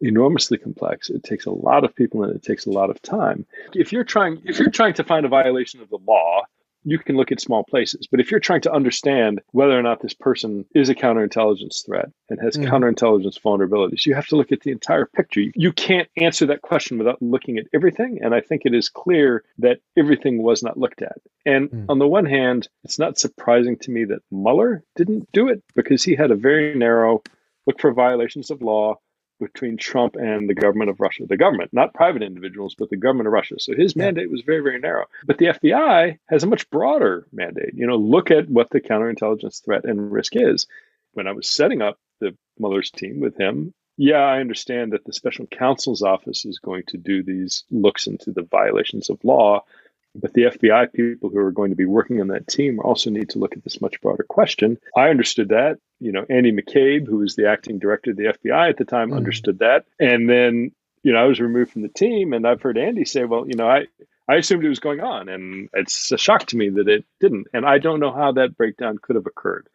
enormously 0.00 0.58
complex. 0.58 1.10
It 1.10 1.22
takes 1.22 1.46
a 1.46 1.50
lot 1.50 1.84
of 1.84 1.94
people 1.94 2.22
and 2.22 2.34
it 2.34 2.42
takes 2.42 2.66
a 2.66 2.70
lot 2.70 2.90
of 2.90 3.00
time. 3.02 3.46
If 3.74 3.92
you're 3.92 4.04
trying 4.04 4.42
if 4.44 4.58
you're 4.58 4.70
trying 4.70 4.94
to 4.94 5.04
find 5.04 5.26
a 5.26 5.28
violation 5.28 5.80
of 5.82 5.90
the 5.90 5.98
law, 6.06 6.42
you 6.86 6.98
can 6.98 7.16
look 7.16 7.32
at 7.32 7.40
small 7.40 7.64
places. 7.64 8.06
But 8.08 8.20
if 8.20 8.30
you're 8.30 8.40
trying 8.40 8.60
to 8.62 8.72
understand 8.72 9.42
whether 9.50 9.76
or 9.78 9.82
not 9.82 10.00
this 10.00 10.14
person 10.14 10.64
is 10.74 10.88
a 10.88 10.94
counterintelligence 10.94 11.84
threat 11.84 12.10
and 12.30 12.40
has 12.40 12.56
mm-hmm. 12.56 12.72
counterintelligence 12.72 13.40
vulnerabilities, 13.40 14.06
you 14.06 14.14
have 14.14 14.28
to 14.28 14.36
look 14.36 14.52
at 14.52 14.60
the 14.60 14.70
entire 14.70 15.04
picture. 15.04 15.42
You 15.54 15.72
can't 15.72 16.08
answer 16.16 16.46
that 16.46 16.62
question 16.62 16.96
without 16.96 17.20
looking 17.20 17.58
at 17.58 17.66
everything. 17.74 18.20
And 18.22 18.34
I 18.34 18.40
think 18.40 18.62
it 18.64 18.72
is 18.72 18.88
clear 18.88 19.42
that 19.58 19.80
everything 19.98 20.42
was 20.42 20.62
not 20.62 20.78
looked 20.78 21.02
at. 21.02 21.18
And 21.44 21.68
mm-hmm. 21.68 21.90
on 21.90 21.98
the 21.98 22.08
one 22.08 22.24
hand, 22.24 22.68
it's 22.84 23.00
not 23.00 23.18
surprising 23.18 23.76
to 23.78 23.90
me 23.90 24.04
that 24.04 24.22
Mueller 24.30 24.84
didn't 24.94 25.28
do 25.32 25.48
it 25.48 25.64
because 25.74 26.04
he 26.04 26.14
had 26.14 26.30
a 26.30 26.36
very 26.36 26.74
narrow 26.76 27.20
look 27.66 27.80
for 27.80 27.92
violations 27.92 28.52
of 28.52 28.62
law 28.62 28.96
between 29.38 29.76
Trump 29.76 30.16
and 30.16 30.48
the 30.48 30.54
government 30.54 30.90
of 30.90 31.00
Russia. 31.00 31.24
The 31.26 31.36
government, 31.36 31.72
not 31.72 31.94
private 31.94 32.22
individuals, 32.22 32.74
but 32.78 32.90
the 32.90 32.96
government 32.96 33.26
of 33.26 33.32
Russia. 33.32 33.56
So 33.58 33.74
his 33.74 33.96
mandate 33.96 34.30
was 34.30 34.42
very, 34.42 34.60
very 34.60 34.78
narrow. 34.78 35.06
But 35.24 35.38
the 35.38 35.46
FBI 35.46 36.18
has 36.28 36.42
a 36.42 36.46
much 36.46 36.68
broader 36.70 37.26
mandate. 37.32 37.74
You 37.74 37.86
know, 37.86 37.96
look 37.96 38.30
at 38.30 38.48
what 38.48 38.70
the 38.70 38.80
counterintelligence 38.80 39.64
threat 39.64 39.84
and 39.84 40.10
risk 40.10 40.36
is. 40.36 40.66
When 41.12 41.26
I 41.26 41.32
was 41.32 41.48
setting 41.48 41.82
up 41.82 41.98
the 42.20 42.36
Mueller's 42.58 42.90
team 42.90 43.20
with 43.20 43.36
him, 43.36 43.74
yeah, 43.98 44.18
I 44.18 44.40
understand 44.40 44.92
that 44.92 45.04
the 45.04 45.12
special 45.12 45.46
counsel's 45.46 46.02
office 46.02 46.44
is 46.44 46.58
going 46.58 46.84
to 46.88 46.98
do 46.98 47.22
these 47.22 47.64
looks 47.70 48.06
into 48.06 48.30
the 48.30 48.42
violations 48.42 49.08
of 49.08 49.24
law. 49.24 49.64
But 50.20 50.32
the 50.32 50.44
FBI 50.44 50.92
people 50.92 51.30
who 51.30 51.38
are 51.38 51.52
going 51.52 51.70
to 51.70 51.76
be 51.76 51.84
working 51.84 52.20
on 52.20 52.28
that 52.28 52.48
team 52.48 52.80
also 52.80 53.10
need 53.10 53.30
to 53.30 53.38
look 53.38 53.56
at 53.56 53.64
this 53.64 53.80
much 53.80 54.00
broader 54.00 54.24
question. 54.24 54.78
I 54.96 55.08
understood 55.08 55.50
that. 55.50 55.78
You 56.00 56.12
know, 56.12 56.24
Andy 56.28 56.52
McCabe, 56.52 57.06
who 57.06 57.18
was 57.18 57.36
the 57.36 57.48
acting 57.48 57.78
director 57.78 58.10
of 58.10 58.16
the 58.16 58.24
FBI 58.24 58.70
at 58.70 58.76
the 58.76 58.84
time, 58.84 59.08
mm-hmm. 59.08 59.18
understood 59.18 59.58
that. 59.60 59.84
And 59.98 60.28
then, 60.28 60.72
you 61.02 61.12
know, 61.12 61.18
I 61.18 61.24
was 61.24 61.40
removed 61.40 61.72
from 61.72 61.82
the 61.82 61.88
team, 61.88 62.32
and 62.32 62.46
I've 62.46 62.62
heard 62.62 62.78
Andy 62.78 63.04
say, 63.04 63.24
well, 63.24 63.46
you 63.46 63.54
know, 63.54 63.68
I, 63.68 63.86
I 64.28 64.36
assumed 64.36 64.64
it 64.64 64.68
was 64.68 64.80
going 64.80 65.00
on, 65.00 65.28
and 65.28 65.68
it's 65.72 66.10
a 66.12 66.18
shock 66.18 66.46
to 66.46 66.56
me 66.56 66.68
that 66.70 66.88
it 66.88 67.04
didn't. 67.20 67.46
And 67.52 67.64
I 67.64 67.78
don't 67.78 68.00
know 68.00 68.12
how 68.12 68.32
that 68.32 68.56
breakdown 68.56 68.98
could 69.00 69.16
have 69.16 69.26
occurred. 69.26 69.68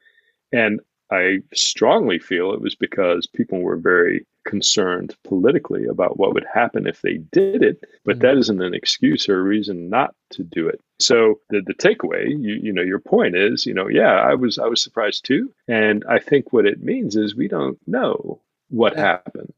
And 0.51 0.81
I 1.11 1.39
strongly 1.53 2.19
feel 2.19 2.53
it 2.53 2.61
was 2.61 2.75
because 2.75 3.27
people 3.27 3.59
were 3.59 3.77
very 3.77 4.25
concerned 4.45 5.15
politically 5.23 5.85
about 5.85 6.17
what 6.17 6.33
would 6.33 6.45
happen 6.51 6.87
if 6.87 7.01
they 7.01 7.17
did 7.17 7.63
it, 7.63 7.83
but 8.03 8.17
mm-hmm. 8.17 8.21
that 8.27 8.37
isn't 8.37 8.61
an 8.61 8.73
excuse 8.73 9.29
or 9.29 9.39
a 9.39 9.43
reason 9.43 9.89
not 9.89 10.15
to 10.31 10.43
do 10.43 10.67
it. 10.67 10.79
So 10.99 11.39
the 11.49 11.61
the 11.61 11.73
takeaway, 11.73 12.29
you 12.29 12.59
you 12.61 12.73
know, 12.73 12.81
your 12.81 12.99
point 12.99 13.35
is, 13.35 13.65
you 13.65 13.73
know, 13.73 13.87
yeah, 13.87 14.13
I 14.13 14.35
was 14.35 14.59
I 14.59 14.67
was 14.67 14.81
surprised 14.81 15.25
too, 15.25 15.51
and 15.67 16.03
I 16.07 16.19
think 16.19 16.53
what 16.53 16.65
it 16.65 16.83
means 16.83 17.15
is 17.15 17.35
we 17.35 17.47
don't 17.47 17.79
know 17.87 18.41
what 18.69 18.95
happened. 18.95 19.53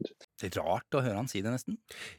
Rart 0.58 0.97
å 0.97 1.01
høre 1.03 1.17
han 1.19 1.29
si 1.32 1.41
det, 1.43 1.53
nesten. 1.53 1.77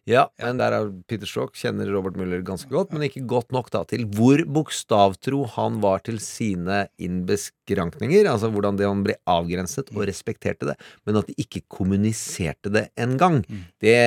Ja, 0.09 0.27
men 0.41 0.61
der 0.61 0.77
er 0.77 0.91
Peter 1.11 1.29
Strock 1.29 1.59
kjenner 1.59 1.91
Robert 1.93 2.19
Mueller 2.21 2.45
ganske 2.47 2.71
godt, 2.73 2.95
men 2.95 3.07
ikke 3.07 3.25
godt 3.31 3.53
nok 3.55 3.71
da 3.75 3.85
til 3.91 4.07
hvor 4.17 4.43
bokstavtro 4.57 5.45
han 5.57 5.81
var 5.85 6.05
til 6.07 6.21
sine 6.23 6.85
innbeskrankninger, 7.03 8.29
altså 8.31 8.51
hvordan 8.55 8.81
det 8.81 8.89
han 8.89 9.05
ble 9.07 9.19
avgrenset 9.31 9.93
og 9.95 10.07
respekterte 10.11 10.73
det, 10.73 10.79
men 11.05 11.21
at 11.21 11.31
de 11.31 11.37
ikke 11.45 11.65
kommuniserte 11.73 12.73
det 12.75 12.89
engang. 13.01 13.43
Mm. 13.49 13.65
Det 13.85 13.99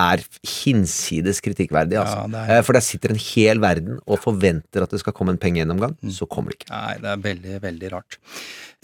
er 0.00 0.22
hinsides 0.42 1.40
kritikkverdig. 1.44 1.98
Altså. 2.00 2.24
Ja, 2.32 2.44
er... 2.58 2.66
For 2.66 2.76
der 2.76 2.84
sitter 2.84 3.14
en 3.14 3.20
hel 3.20 3.62
verden 3.62 4.00
og 4.04 4.20
forventer 4.24 4.84
at 4.84 4.94
det 4.94 5.00
skal 5.02 5.14
komme 5.16 5.34
en 5.34 5.40
pengegjennomgang. 5.40 5.96
Mm. 6.02 6.12
Så 6.14 6.28
kommer 6.30 6.52
det 6.52 6.62
ikke. 6.62 6.70
Nei, 6.74 6.94
det 7.02 7.10
er 7.12 7.24
veldig, 7.28 7.58
veldig 7.62 7.92
rart. 7.94 8.18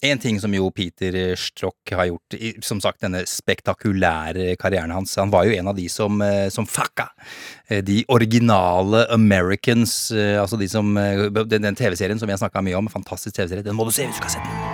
En 0.06 0.20
ting 0.20 0.38
som 0.40 0.54
jo 0.54 0.70
Peter 0.72 1.16
Strock 1.36 1.92
har 1.92 2.08
gjort, 2.08 2.36
som 2.64 2.80
sagt 2.80 3.02
denne 3.04 3.20
spektakulære 3.28 4.54
karrieren 4.60 4.94
hans 4.94 5.12
Han 5.20 5.32
var 5.32 5.44
jo 5.44 5.52
en 5.58 5.68
av 5.68 5.76
de 5.76 5.84
som, 5.92 6.16
eh, 6.24 6.48
som 6.48 6.64
fucka 6.64 7.10
eh, 7.68 7.82
de 7.84 8.00
originale 8.08 9.04
Americans, 9.12 10.10
eh, 10.10 10.40
altså 10.40 10.56
de 10.56 10.68
som 10.72 10.94
Den, 10.94 11.62
den 11.68 11.76
TV-serien 11.76 12.18
som 12.18 12.30
vi 12.30 12.32
har 12.32 12.40
snakka 12.40 12.64
mye 12.64 12.80
om, 12.80 12.88
fantastisk 12.88 13.36
TV-serie, 13.36 13.66
den 13.66 13.76
må 13.76 13.84
du 13.84 13.92
se 13.92 14.08
hvis 14.08 14.16
du 14.16 14.22
skal 14.24 14.38
se 14.38 14.44
den. 14.46 14.69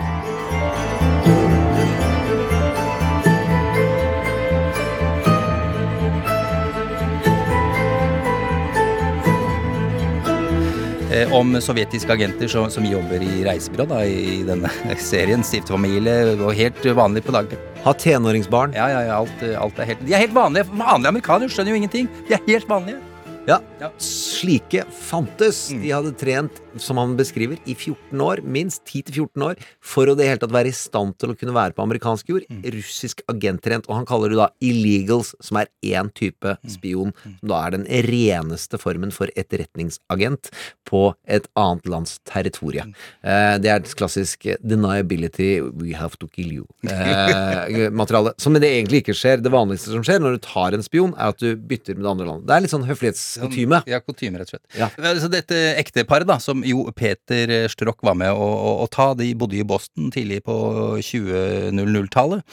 Om 11.35 11.57
sovjetiske 11.63 12.13
agenter 12.13 12.51
som, 12.51 12.69
som, 12.73 12.85
jobber 12.87 13.23
i 13.23 13.43
reisebyrå 13.47 13.89
da, 13.91 14.03
i 14.05 14.43
denne 14.47 14.71
serien. 15.11 15.45
Stiftefamilie 15.47 16.37
og 16.37 16.55
helt 16.57 16.85
vanlig 16.97 17.25
på 17.27 17.35
dagen. 17.37 17.61
Ha 17.87 17.95
tenåringsbarn. 17.95 18.75
Ja, 18.77 18.89
ja, 18.91 19.03
ja 19.09 19.19
alt, 19.21 19.45
alt, 19.61 19.79
er 19.83 19.93
helt 19.93 20.07
De 20.07 20.15
er 20.17 20.25
helt 20.27 20.37
vanlige. 20.37 20.67
Vanlige 20.73 21.13
amerikanere 21.15 21.53
skjønner 21.53 21.75
jo 21.75 21.81
ingenting. 21.83 22.11
De 22.29 22.37
er 22.39 22.47
helt 22.49 22.69
vanlige. 22.71 23.03
Ja, 23.47 23.61
ja. 23.79 23.93
slike 24.03 24.83
fantes. 24.91 25.69
Mm. 25.71 25.83
De 25.85 25.93
hadde 25.95 26.15
trent 26.19 26.63
som 26.83 27.01
han 27.01 27.17
beskriver, 27.19 27.61
i 27.67 27.75
14 27.75 28.21
år, 28.23 28.43
minst 28.43 28.85
10-14 28.87 29.45
år, 29.47 29.61
for 29.85 30.09
å 30.09 30.17
det 30.19 30.29
hele 30.29 30.43
tatt 30.43 30.55
være 30.55 30.73
i 30.73 30.77
stand 30.77 31.17
til 31.21 31.33
å 31.33 31.39
kunne 31.39 31.55
være 31.57 31.77
på 31.77 31.85
amerikansk 31.85 32.33
jord. 32.33 32.47
Mm. 32.51 32.63
Russisk 32.77 33.23
agenttrent. 33.31 33.89
Og 33.91 33.99
han 33.99 34.09
kaller 34.09 34.33
det 34.33 34.41
da 34.41 34.49
illegals, 34.65 35.35
som 35.45 35.61
er 35.61 35.71
én 35.85 36.11
type 36.17 36.57
mm. 36.57 36.73
spion, 36.73 37.13
mm. 37.15 37.37
som 37.41 37.53
da 37.53 37.63
er 37.63 37.77
den 37.77 37.87
reneste 38.09 38.81
formen 38.81 39.15
for 39.15 39.31
etterretningsagent 39.39 40.51
på 40.87 41.03
et 41.25 41.49
annet 41.59 41.89
lands 41.91 42.19
territorium. 42.29 42.93
Mm. 42.93 42.97
Eh, 43.31 43.55
det 43.63 43.73
er 43.73 43.83
et 43.83 43.95
klassisk 43.99 44.49
deniability, 44.63 45.61
we 45.77 45.95
have 45.97 46.19
to 46.21 46.29
kill 46.33 46.53
you-materiale. 46.61 48.35
Eh, 48.35 48.41
som 48.43 48.57
det 48.57 48.71
egentlig 48.71 49.03
ikke 49.05 49.17
skjer. 49.17 49.43
Det 49.45 49.53
vanligste 49.53 49.93
som 49.93 50.05
skjer 50.07 50.23
når 50.23 50.37
du 50.37 50.45
tar 50.47 50.77
en 50.77 50.85
spion, 50.85 51.15
er 51.17 51.35
at 51.35 51.43
du 51.43 51.57
bytter 51.57 51.97
med 51.97 52.07
det 52.07 52.13
andre 52.13 52.29
landet. 52.31 52.47
Det 52.49 52.57
er 52.57 52.65
litt 52.65 52.75
sånn 52.75 52.87
høflighetskutyme. 52.89 53.83
Ja, 53.91 54.01
kutyme, 54.05 54.41
rett 54.41 54.51
og 54.51 54.57
slett. 54.57 54.67
Ja. 54.79 54.91
Så 55.21 55.31
dette 55.33 55.61
ekteparet, 55.77 56.29
da, 56.29 56.39
som 56.43 56.65
jo 56.67 56.85
Peter 56.97 57.69
Strock 57.73 58.05
var 58.07 58.19
med 58.19 58.35
å, 58.35 58.47
å, 58.47 58.75
å 58.85 58.91
ta. 58.93 59.13
De 59.19 59.31
bodde 59.39 59.59
i 59.59 59.67
Boston 59.67 60.11
tidlig 60.15 60.43
på 60.47 60.57
2000-tallet. 61.01 62.45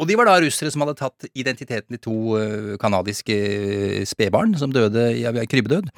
Og 0.00 0.08
de 0.08 0.16
var 0.16 0.26
da 0.26 0.38
russere 0.40 0.72
som 0.72 0.82
hadde 0.82 0.96
tatt 0.98 1.26
identiteten 1.36 1.94
til 1.94 2.00
to 2.02 2.76
canadiske 2.80 3.36
spedbarn 4.08 4.56
som 4.58 4.72
døde 4.72 5.10
i 5.20 5.26
krybbedød. 5.46 5.90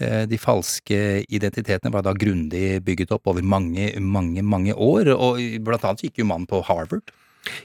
Uh, 0.00 0.22
de 0.26 0.38
falske 0.40 1.00
identitetene 1.28 1.92
var 1.94 2.06
da 2.06 2.14
grundig 2.18 2.80
bygget 2.86 3.12
opp 3.14 3.28
over 3.30 3.44
mange, 3.46 3.92
mange, 4.00 4.42
mange 4.42 4.74
år, 4.74 5.12
og 5.14 5.42
blant 5.66 5.84
annet 5.86 6.06
gikk 6.06 6.22
jo 6.22 6.30
mannen 6.30 6.48
på 6.50 6.62
Harvard. 6.66 7.12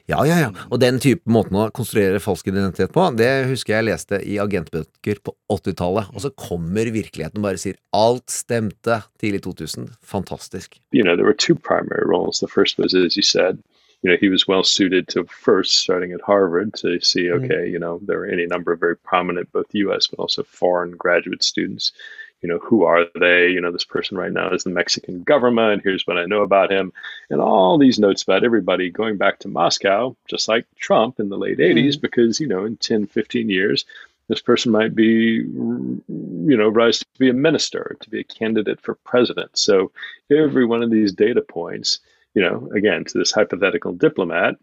Ja, 0.10 0.24
ja, 0.28 0.40
ja. 0.40 0.50
Og 0.70 0.82
den 0.82 1.00
type 1.02 1.30
måten 1.32 1.58
å 1.60 1.70
konstruere 1.76 2.22
falsk 2.24 2.50
identitet 2.52 2.94
på, 2.96 3.06
det 3.18 3.30
husker 3.50 3.78
jeg 3.78 3.88
leste 3.90 4.20
i 4.26 4.40
agentbøker 4.42 5.22
på 5.24 5.36
80-tallet. 5.54 6.12
Og 6.14 6.26
så 6.26 6.34
kommer 6.36 6.92
virkeligheten 6.94 7.42
og 7.42 7.50
bare 7.50 7.62
sier 7.62 7.80
alt 7.96 8.30
stemte 8.34 9.02
tidlig 9.22 9.44
2000. 9.48 9.92
Fantastisk. 10.02 10.80
You 10.92 11.04
know, 11.04 11.16
there 11.16 11.28
were 11.28 11.38
two 11.38 11.56
primary 11.56 12.06
roles. 12.06 12.40
The 12.40 12.52
first 12.52 12.80
was, 12.80 12.94
as 12.94 13.18
you 13.18 13.24
said, 13.24 13.64
you 14.02 14.10
know, 14.10 14.18
he 14.20 14.30
was 14.30 14.48
well 14.48 14.64
suited 14.64 15.08
to 15.10 15.26
first 15.26 15.80
starting 15.80 16.14
at 16.14 16.22
Harvard 16.22 16.74
to 16.76 17.00
see, 17.02 17.26
mm-hmm. 17.26 17.46
okay, 17.46 17.68
mm. 17.68 17.72
you 17.72 17.80
know, 17.80 18.00
there 18.06 18.20
were 18.20 18.32
any 18.32 18.46
number 18.46 18.72
of 18.72 18.80
very 18.80 18.96
prominent, 18.96 19.52
both 19.52 19.68
U.S. 19.74 20.08
but 20.08 20.20
also 20.20 20.44
foreign 20.44 20.92
graduate 20.92 21.44
students 21.44 21.92
you 22.42 22.48
know, 22.50 22.60
who 22.60 22.84
are 22.84 23.06
they? 23.20 23.50
You 23.50 23.60
know, 23.60 23.72
this 23.72 23.84
person 23.84 24.18
right 24.18 24.32
now 24.32 24.50
is 24.52 24.64
the 24.64 24.70
Mexican 24.70 25.24
government. 25.24 25.82
Here's 25.84 26.08
what 26.08 26.18
I 26.18 26.26
know 26.26 26.42
about 26.42 26.72
him. 26.72 26.94
And 27.30 27.42
all 27.42 27.78
these 27.78 28.00
notes 28.00 28.24
about 28.24 28.44
everybody 28.44 28.90
going 28.90 29.18
back 29.18 29.40
to 29.40 29.48
Moscow, 29.50 30.16
just 30.28 30.48
like 30.48 30.66
Trump 30.78 31.20
in 31.20 31.30
the 31.30 31.38
late 31.38 31.58
80s, 31.58 31.96
mm. 31.96 32.02
because, 32.02 32.40
you 32.40 32.48
know, 32.48 32.64
in 32.64 32.78
10, 32.78 33.08
15 33.08 33.50
years, 33.50 33.86
This 34.30 34.42
person 34.42 34.72
might 34.72 34.94
be, 34.94 35.44
you 35.44 36.04
know, 36.08 36.70
rise 36.70 37.00
to 37.00 37.06
be 37.18 37.30
a 37.30 37.34
minister, 37.34 37.98
to 38.00 38.10
be 38.12 38.20
a 38.20 38.24
candidate 38.24 38.80
for 38.80 38.94
president. 39.04 39.58
So 39.58 39.92
every 40.32 40.66
one 40.66 40.84
of 40.84 40.92
these 40.92 41.12
data 41.12 41.42
points, 41.42 42.00
you 42.36 42.44
know, 42.44 42.70
again, 42.76 43.04
to 43.06 43.18
this 43.18 43.32
hypothetical 43.32 43.92
diplomat, 43.92 44.58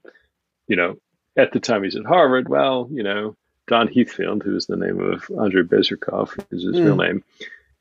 you 0.68 0.76
know, 0.76 0.96
at 1.36 1.52
the 1.52 1.58
time 1.58 1.82
he's 1.82 1.96
at 1.96 2.06
Harvard, 2.06 2.48
well, 2.48 2.88
you 2.92 3.02
know, 3.02 3.34
Don 3.66 3.88
Heathfield, 3.88 4.44
who's 4.44 4.66
the 4.66 4.76
name 4.76 5.00
of 5.00 5.28
Andrei 5.36 5.64
Bezrukov, 5.64 6.38
is 6.52 6.62
his 6.62 6.76
mm. 6.76 6.84
real 6.84 6.96
name. 6.96 7.24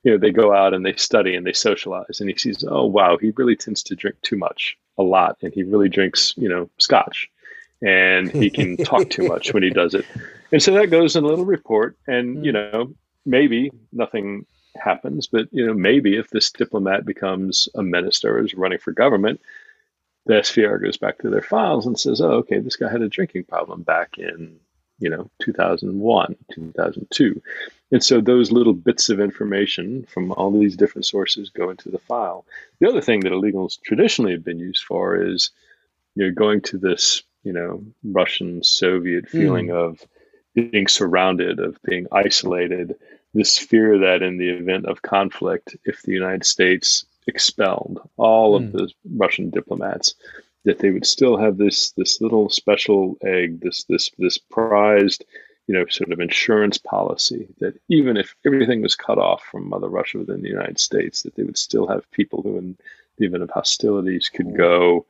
You 0.05 0.11
know, 0.11 0.17
they 0.17 0.31
go 0.31 0.53
out 0.53 0.73
and 0.73 0.85
they 0.85 0.93
study 0.93 1.35
and 1.35 1.45
they 1.45 1.51
socialize, 1.51 2.21
and 2.21 2.29
he 2.29 2.37
sees, 2.37 2.63
oh 2.67 2.85
wow, 2.85 3.17
he 3.17 3.31
really 3.31 3.55
tends 3.55 3.83
to 3.83 3.95
drink 3.95 4.15
too 4.21 4.37
much, 4.37 4.77
a 4.97 5.03
lot, 5.03 5.37
and 5.41 5.53
he 5.53 5.63
really 5.63 5.89
drinks, 5.89 6.33
you 6.37 6.47
know, 6.47 6.69
scotch, 6.77 7.29
and 7.81 8.31
he 8.31 8.49
can 8.49 8.77
talk 8.85 9.09
too 9.09 9.27
much 9.27 9.53
when 9.53 9.63
he 9.63 9.71
does 9.71 9.93
it, 9.93 10.05
and 10.51 10.61
so 10.61 10.73
that 10.75 10.91
goes 10.91 11.15
in 11.15 11.23
a 11.23 11.27
little 11.27 11.45
report, 11.45 11.97
and 12.07 12.37
mm. 12.37 12.45
you 12.45 12.51
know, 12.51 12.93
maybe 13.25 13.71
nothing 13.91 14.45
happens, 14.75 15.27
but 15.27 15.47
you 15.51 15.65
know, 15.65 15.73
maybe 15.73 16.15
if 16.15 16.29
this 16.29 16.51
diplomat 16.51 17.05
becomes 17.05 17.67
a 17.75 17.83
minister 17.83 18.37
or 18.37 18.45
is 18.45 18.53
running 18.53 18.79
for 18.79 18.91
government, 18.91 19.41
the 20.25 20.35
SVR 20.35 20.81
goes 20.81 20.97
back 20.97 21.17
to 21.19 21.29
their 21.29 21.41
files 21.41 21.85
and 21.85 21.99
says, 21.99 22.21
oh, 22.21 22.31
okay, 22.31 22.59
this 22.59 22.75
guy 22.75 22.91
had 22.91 23.01
a 23.01 23.09
drinking 23.09 23.45
problem 23.45 23.83
back 23.83 24.17
in 24.17 24.59
you 24.99 25.09
know 25.09 25.29
2001 25.39 26.35
2002 26.53 27.41
and 27.91 28.03
so 28.03 28.19
those 28.19 28.51
little 28.51 28.73
bits 28.73 29.09
of 29.09 29.19
information 29.19 30.05
from 30.09 30.31
all 30.33 30.51
these 30.51 30.75
different 30.75 31.05
sources 31.05 31.49
go 31.49 31.69
into 31.69 31.89
the 31.89 31.99
file 31.99 32.45
the 32.79 32.87
other 32.87 33.01
thing 33.01 33.21
that 33.21 33.31
illegals 33.31 33.81
traditionally 33.81 34.31
have 34.31 34.43
been 34.43 34.59
used 34.59 34.83
for 34.83 35.15
is 35.15 35.51
you 36.15 36.25
know 36.25 36.33
going 36.33 36.61
to 36.61 36.77
this 36.77 37.23
you 37.43 37.53
know 37.53 37.83
russian 38.03 38.63
soviet 38.63 39.25
hmm. 39.29 39.37
feeling 39.39 39.67
mm. 39.67 39.75
of 39.75 40.05
being 40.53 40.87
surrounded 40.87 41.59
of 41.59 41.77
being 41.83 42.07
isolated 42.11 42.95
this 43.33 43.57
fear 43.57 43.97
that 43.99 44.21
in 44.21 44.37
the 44.37 44.49
event 44.49 44.85
of 44.85 45.01
conflict 45.01 45.75
if 45.85 46.01
the 46.03 46.13
united 46.13 46.45
states 46.45 47.05
expelled 47.27 47.99
all 48.17 48.53
mm. 48.59 48.65
of 48.65 48.71
hmm. 48.71 48.77
the 48.77 48.91
russian 49.15 49.49
diplomats 49.49 50.15
that 50.65 50.79
they 50.79 50.89
would 50.89 51.05
still 51.05 51.37
have 51.37 51.57
this 51.57 51.91
this 51.91 52.19
little 52.19 52.49
special 52.49 53.17
egg, 53.23 53.61
this 53.61 53.85
this 53.85 54.09
this 54.17 54.37
prized, 54.37 55.23
you 55.67 55.73
know, 55.73 55.85
sort 55.89 56.11
of 56.11 56.19
insurance 56.19 56.77
policy 56.77 57.47
that 57.59 57.79
even 57.89 58.17
if 58.17 58.35
everything 58.45 58.81
was 58.81 58.95
cut 58.95 59.17
off 59.17 59.43
from 59.43 59.69
Mother 59.69 59.89
Russia 59.89 60.19
within 60.19 60.41
the 60.41 60.49
United 60.49 60.79
States, 60.79 61.23
that 61.23 61.35
they 61.35 61.43
would 61.43 61.57
still 61.57 61.87
have 61.87 62.09
people 62.11 62.41
who, 62.41 62.57
in 62.57 62.77
the 63.17 63.25
event 63.25 63.43
of 63.43 63.49
hostilities, 63.49 64.29
could 64.29 64.55
go, 64.55 65.05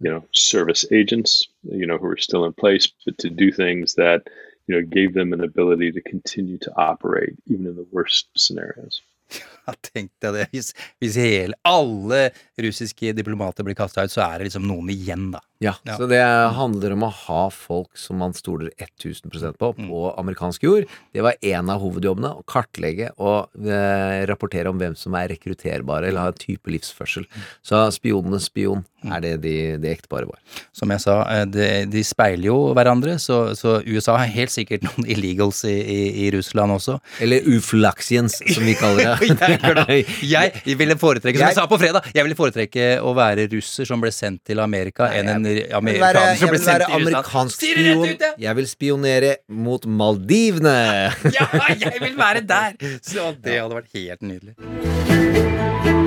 you 0.00 0.10
know, 0.10 0.24
service 0.32 0.84
agents, 0.90 1.46
you 1.62 1.86
know, 1.86 1.98
who 1.98 2.06
are 2.06 2.16
still 2.16 2.44
in 2.44 2.52
place, 2.52 2.88
but 3.04 3.16
to 3.18 3.30
do 3.30 3.52
things 3.52 3.94
that 3.94 4.28
you 4.66 4.74
know 4.74 4.86
gave 4.86 5.14
them 5.14 5.32
an 5.32 5.42
ability 5.42 5.92
to 5.92 6.00
continue 6.00 6.58
to 6.58 6.72
operate 6.76 7.36
even 7.46 7.66
in 7.66 7.76
the 7.76 7.86
worst 7.92 8.28
scenarios. 8.36 9.02
Tenk 9.92 10.10
deg 10.20 10.34
det. 10.36 10.72
Hvis 11.00 11.16
hele, 11.16 11.56
alle 11.64 12.28
russiske 12.60 13.14
diplomater 13.16 13.64
blir 13.64 13.76
kasta 13.78 14.04
ut, 14.04 14.12
så 14.12 14.24
er 14.26 14.38
det 14.38 14.50
liksom 14.50 14.66
noen 14.68 14.90
igjen, 14.92 15.30
da. 15.32 15.40
Ja, 15.64 15.74
ja, 15.86 15.96
så 15.96 16.08
det 16.10 16.20
handler 16.56 16.94
om 16.94 17.06
å 17.06 17.12
ha 17.24 17.42
folk 17.52 17.96
som 17.98 18.20
man 18.20 18.34
stoler 18.36 18.72
1000% 18.76 19.58
på 19.60 19.72
mm. 19.76 19.88
på 19.88 20.02
amerikansk 20.20 20.66
jord. 20.66 20.88
Det 21.14 21.24
var 21.24 21.38
en 21.40 21.72
av 21.72 21.82
hovedjobbene. 21.82 22.32
Å 22.34 22.44
kartlegge 22.48 23.10
og 23.16 23.54
eh, 23.64 24.24
rapportere 24.28 24.70
om 24.70 24.80
hvem 24.80 24.96
som 24.98 25.16
er 25.18 25.30
rekrutterbare 25.32 26.10
eller 26.10 26.26
har 26.26 26.34
en 26.34 26.42
type 26.42 26.70
livsførsel. 26.70 27.26
Mm. 27.28 27.46
Så 27.64 27.80
spionenes 27.96 28.48
spion 28.50 28.84
mm. 29.04 29.14
er 29.16 29.24
det 29.24 29.32
de, 29.44 29.54
de 29.82 29.92
ektepare 29.92 30.28
var. 30.28 30.40
Som 30.76 30.92
jeg 30.94 31.04
sa, 31.04 31.16
eh, 31.32 31.44
de, 31.48 31.68
de, 31.90 32.04
speiler 32.04 32.50
jo 32.50 32.58
hverandre, 32.76 33.16
så, 33.22 33.40
så, 33.58 33.78
USA 33.84 34.18
har 34.20 34.32
helt 34.34 34.52
sikkert 34.52 34.84
noen 34.86 35.08
illegals 35.10 35.64
i, 35.68 35.74
i, 35.74 36.00
i 36.26 36.30
Russland 36.34 36.76
også. 36.76 36.98
Eller 37.24 37.46
uflaxians, 37.48 38.40
som 38.54 38.66
vi 38.66 38.76
kaller 38.78 39.14
det. 39.14 40.00
jeg, 40.34 40.52
jeg 40.64 40.78
ville 40.80 40.98
foretrekke, 41.00 41.38
som 41.38 41.48
jeg, 41.48 41.54
jeg 41.54 41.60
sa 41.60 41.66
på 41.70 41.80
fredag, 41.80 42.10
jeg 42.14 42.26
ville 42.26 42.38
foretrekke 42.38 42.88
å 43.04 43.14
være 43.16 43.48
russer 43.52 43.88
som 43.88 44.02
ble 44.02 44.12
sendt 44.14 44.44
til 44.48 44.60
Amerika, 44.62 45.08
enn 45.14 45.30
en 45.30 45.53
amerikaner 45.74 46.38
som 46.40 46.52
ble 46.52 46.60
sendt 46.62 46.86
til 46.86 46.96
amerikansk 47.00 47.66
spion. 47.66 48.14
Jeg 48.46 48.58
vil 48.60 48.70
spionere 48.70 49.34
mot 49.48 49.86
Maldivene! 49.86 50.78
ja, 51.36 51.48
jeg 51.72 52.00
vil 52.00 52.16
være 52.18 52.44
der! 52.48 52.80
Så 53.12 53.34
det 53.44 53.60
hadde 53.60 53.82
vært 53.82 53.92
helt 53.94 54.22
nydelig. 54.26 56.03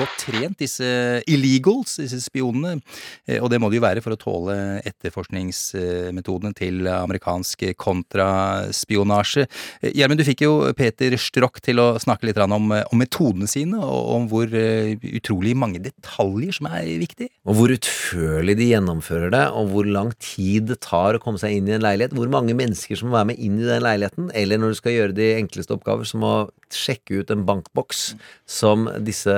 Godt 0.00 0.16
trent, 0.24 0.58
disse 0.60 0.86
illegals, 1.30 1.98
disse 2.00 2.20
spionene. 2.24 2.78
Eh, 3.26 3.38
og 3.40 3.50
det 3.52 3.60
må 3.60 3.70
de 3.70 3.78
jo 3.78 3.84
være 3.84 4.02
for 4.04 4.14
å 4.14 4.20
tåle 4.20 4.56
etterforskningsmetodene 4.88 6.56
til 6.56 6.88
amerikansk 6.90 7.66
kontraspionasje. 7.80 9.46
Eh, 9.80 9.94
Gjermund, 9.98 10.22
du 10.22 10.26
fikk 10.28 10.44
jo 10.46 10.54
Peter 10.76 11.16
Strock 11.20 11.62
til 11.64 11.82
å 11.82 11.88
snakke 12.00 12.28
litt 12.28 12.40
om, 12.40 12.72
om 12.72 13.00
metodene 13.00 13.48
sine, 13.50 13.80
og 13.80 14.14
om 14.16 14.28
hvor 14.30 14.50
eh, 14.56 14.96
utrolig 15.20 15.56
mange 15.58 15.82
detaljer 15.84 16.60
som 16.60 16.70
er 16.70 16.88
viktig. 17.00 17.30
Og 17.48 17.58
hvor 17.58 17.74
utførlig 17.74 18.56
de 18.60 18.70
gjennomfører 18.72 19.34
det, 19.34 19.44
og 19.56 19.72
hvor 19.74 19.88
lang 19.88 20.12
tid 20.22 20.70
det 20.70 20.80
tar 20.86 21.16
å 21.16 21.22
komme 21.22 21.40
seg 21.40 21.56
inn 21.56 21.68
i 21.70 21.76
en 21.76 21.84
leilighet. 21.84 22.16
Hvor 22.16 22.30
mange 22.32 22.56
mennesker 22.56 22.98
som 22.98 23.10
må 23.10 23.18
være 23.18 23.32
med 23.32 23.42
inn 23.42 23.58
i 23.60 23.68
den 23.68 23.84
leiligheten, 23.84 24.30
eller 24.36 24.60
når 24.60 24.74
du 24.74 24.80
skal 24.80 24.96
gjøre 24.96 25.16
de 25.16 25.32
enkleste 25.38 25.76
oppgaver, 25.76 26.08
som 26.08 26.24
å 26.26 26.34
sjekke 26.70 27.22
ut 27.22 27.32
en 27.34 27.44
bankboks 27.46 28.12
som 28.50 28.86
disse 29.02 29.34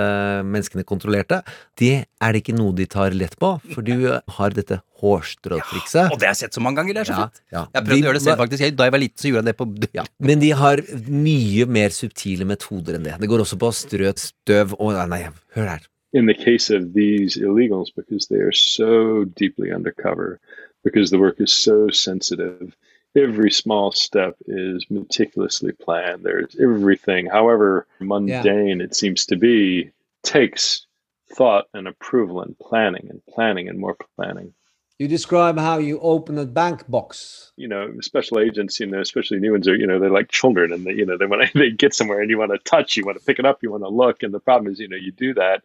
menneskene 0.53 0.85
kontrollerte, 0.89 1.41
det 1.81 1.95
er 2.05 2.33
det 2.35 2.43
ikke 2.43 2.57
noe 2.57 2.75
de 2.77 2.87
tar 2.91 3.17
lett 3.17 3.35
på, 3.41 3.55
for 3.73 3.85
du 3.87 4.09
har 4.37 4.57
dette 4.57 4.81
hårstrå-trikset. 5.03 6.05
Ja, 6.05 6.11
og 6.13 6.21
det 6.21 6.29
har 6.29 6.37
jeg 6.37 6.43
sett 6.45 6.59
så 6.59 6.63
mange 6.65 6.81
ganger, 6.81 6.97
det 6.97 7.05
er 7.05 7.11
så 7.11 7.17
ja, 7.17 7.27
fint. 7.27 7.43
Ja. 7.53 7.63
Jeg 7.67 7.87
prøvde 7.87 7.97
de, 7.97 8.03
å 8.03 8.07
gjøre 8.07 8.19
det 8.19 8.25
selv, 8.27 8.43
faktisk. 8.43 8.67
Da 8.79 8.89
jeg 8.89 8.95
var 8.95 9.03
liten, 9.03 9.19
så 9.23 9.31
gjorde 9.31 9.43
jeg 9.43 9.51
det 9.51 9.57
på 9.59 9.97
ja, 9.99 10.05
Men 10.31 10.43
de 10.43 10.51
har 10.63 10.85
mye 11.09 11.71
mer 11.79 11.97
subtile 11.97 12.49
metoder 12.49 12.99
enn 12.99 13.09
det. 13.09 13.17
Det 13.23 13.31
går 13.33 13.47
også 13.47 13.59
på 13.63 13.73
strø 13.77 14.13
støv 14.23 14.77
og 14.79 15.01
Nei, 15.13 15.25
hør 15.57 15.75
her. 15.75 15.89
In 16.13 16.27
the 16.29 16.37
case 16.37 16.71
of 16.71 16.93
these 16.93 17.39
illegals, 17.41 17.91
because 17.91 18.29
they 18.29 18.41
are 18.45 18.53
so 18.53 19.25
deeply 19.25 19.73
undercover, 19.73 20.39
because 20.85 21.11
the 21.11 21.19
work 21.19 21.41
is 21.41 21.53
so 21.53 21.89
sensitive, 21.89 22.77
every 23.17 23.51
small 23.51 23.93
step 23.93 24.37
is 24.47 24.85
meticulously 24.91 25.73
planned. 25.73 26.23
There's 26.23 26.57
everything, 26.61 27.27
however 27.27 27.87
mundane 28.01 28.79
yeah. 28.79 28.85
it 28.85 28.95
seems 28.95 29.27
to 29.27 29.37
be, 29.37 29.91
takes 30.23 30.87
thought 31.35 31.67
and 31.75 31.89
approval 31.89 32.43
and 32.43 32.59
planning 32.59 33.07
and 33.09 33.25
planning 33.27 33.69
and 33.69 33.79
more 33.79 33.97
planning. 34.17 34.53
You 34.99 35.09
describe 35.09 35.59
how 35.59 35.79
you 35.79 35.99
open 36.01 36.39
a 36.39 36.47
bank 36.47 36.89
box. 36.89 37.53
You 37.57 37.67
know, 37.67 37.93
special 38.03 38.39
agents, 38.39 38.79
you 38.79 38.87
know, 38.87 39.01
especially 39.01 39.41
new 39.41 39.53
ones 39.53 39.67
are, 39.67 39.75
you 39.75 39.87
know, 39.87 39.99
they're 39.99 40.11
like 40.11 40.31
children 40.31 40.73
and 40.73 40.87
they, 40.87 40.93
you 40.93 41.05
know, 41.05 41.17
they 41.17 41.27
want 41.27 41.43
to, 41.43 41.59
they 41.59 41.71
get 41.71 41.95
somewhere 41.95 42.21
and 42.21 42.31
you 42.31 42.39
want 42.39 42.53
to 42.53 42.59
touch, 42.59 42.97
you 42.97 43.05
want 43.05 43.19
to 43.19 43.25
pick 43.25 43.39
it 43.39 43.47
up, 43.47 43.63
you 43.63 43.71
want 43.71 43.83
to 43.83 43.89
look. 43.89 44.23
And 44.23 44.33
the 44.33 44.41
problem 44.41 44.73
is, 44.73 44.79
you 44.79 44.89
know, 44.89 44.97
you 44.97 45.11
do 45.13 45.35
that. 45.35 45.63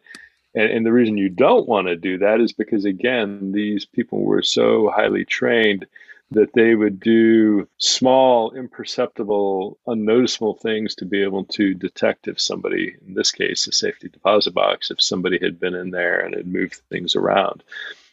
And, 0.54 0.70
and 0.70 0.86
the 0.86 0.92
reason 0.92 1.18
you 1.18 1.28
don't 1.28 1.68
want 1.68 1.86
to 1.86 1.96
do 1.96 2.18
that 2.18 2.40
is 2.40 2.52
because, 2.52 2.84
again, 2.84 3.52
these 3.52 3.84
people 3.84 4.20
were 4.22 4.42
so 4.42 4.90
highly 4.90 5.24
trained 5.24 5.86
that 6.30 6.52
they 6.52 6.74
would 6.74 7.00
do 7.00 7.66
small, 7.78 8.52
imperceptible, 8.52 9.78
unnoticeable 9.86 10.54
things 10.54 10.94
to 10.96 11.06
be 11.06 11.22
able 11.22 11.44
to 11.44 11.72
detect 11.74 12.28
if 12.28 12.40
somebody, 12.40 12.94
in 13.06 13.14
this 13.14 13.32
case, 13.32 13.66
a 13.66 13.72
safety 13.72 14.08
deposit 14.08 14.52
box, 14.52 14.90
if 14.90 15.00
somebody 15.00 15.38
had 15.40 15.58
been 15.58 15.74
in 15.74 15.90
there 15.90 16.20
and 16.20 16.34
had 16.34 16.46
moved 16.46 16.82
things 16.90 17.16
around. 17.16 17.64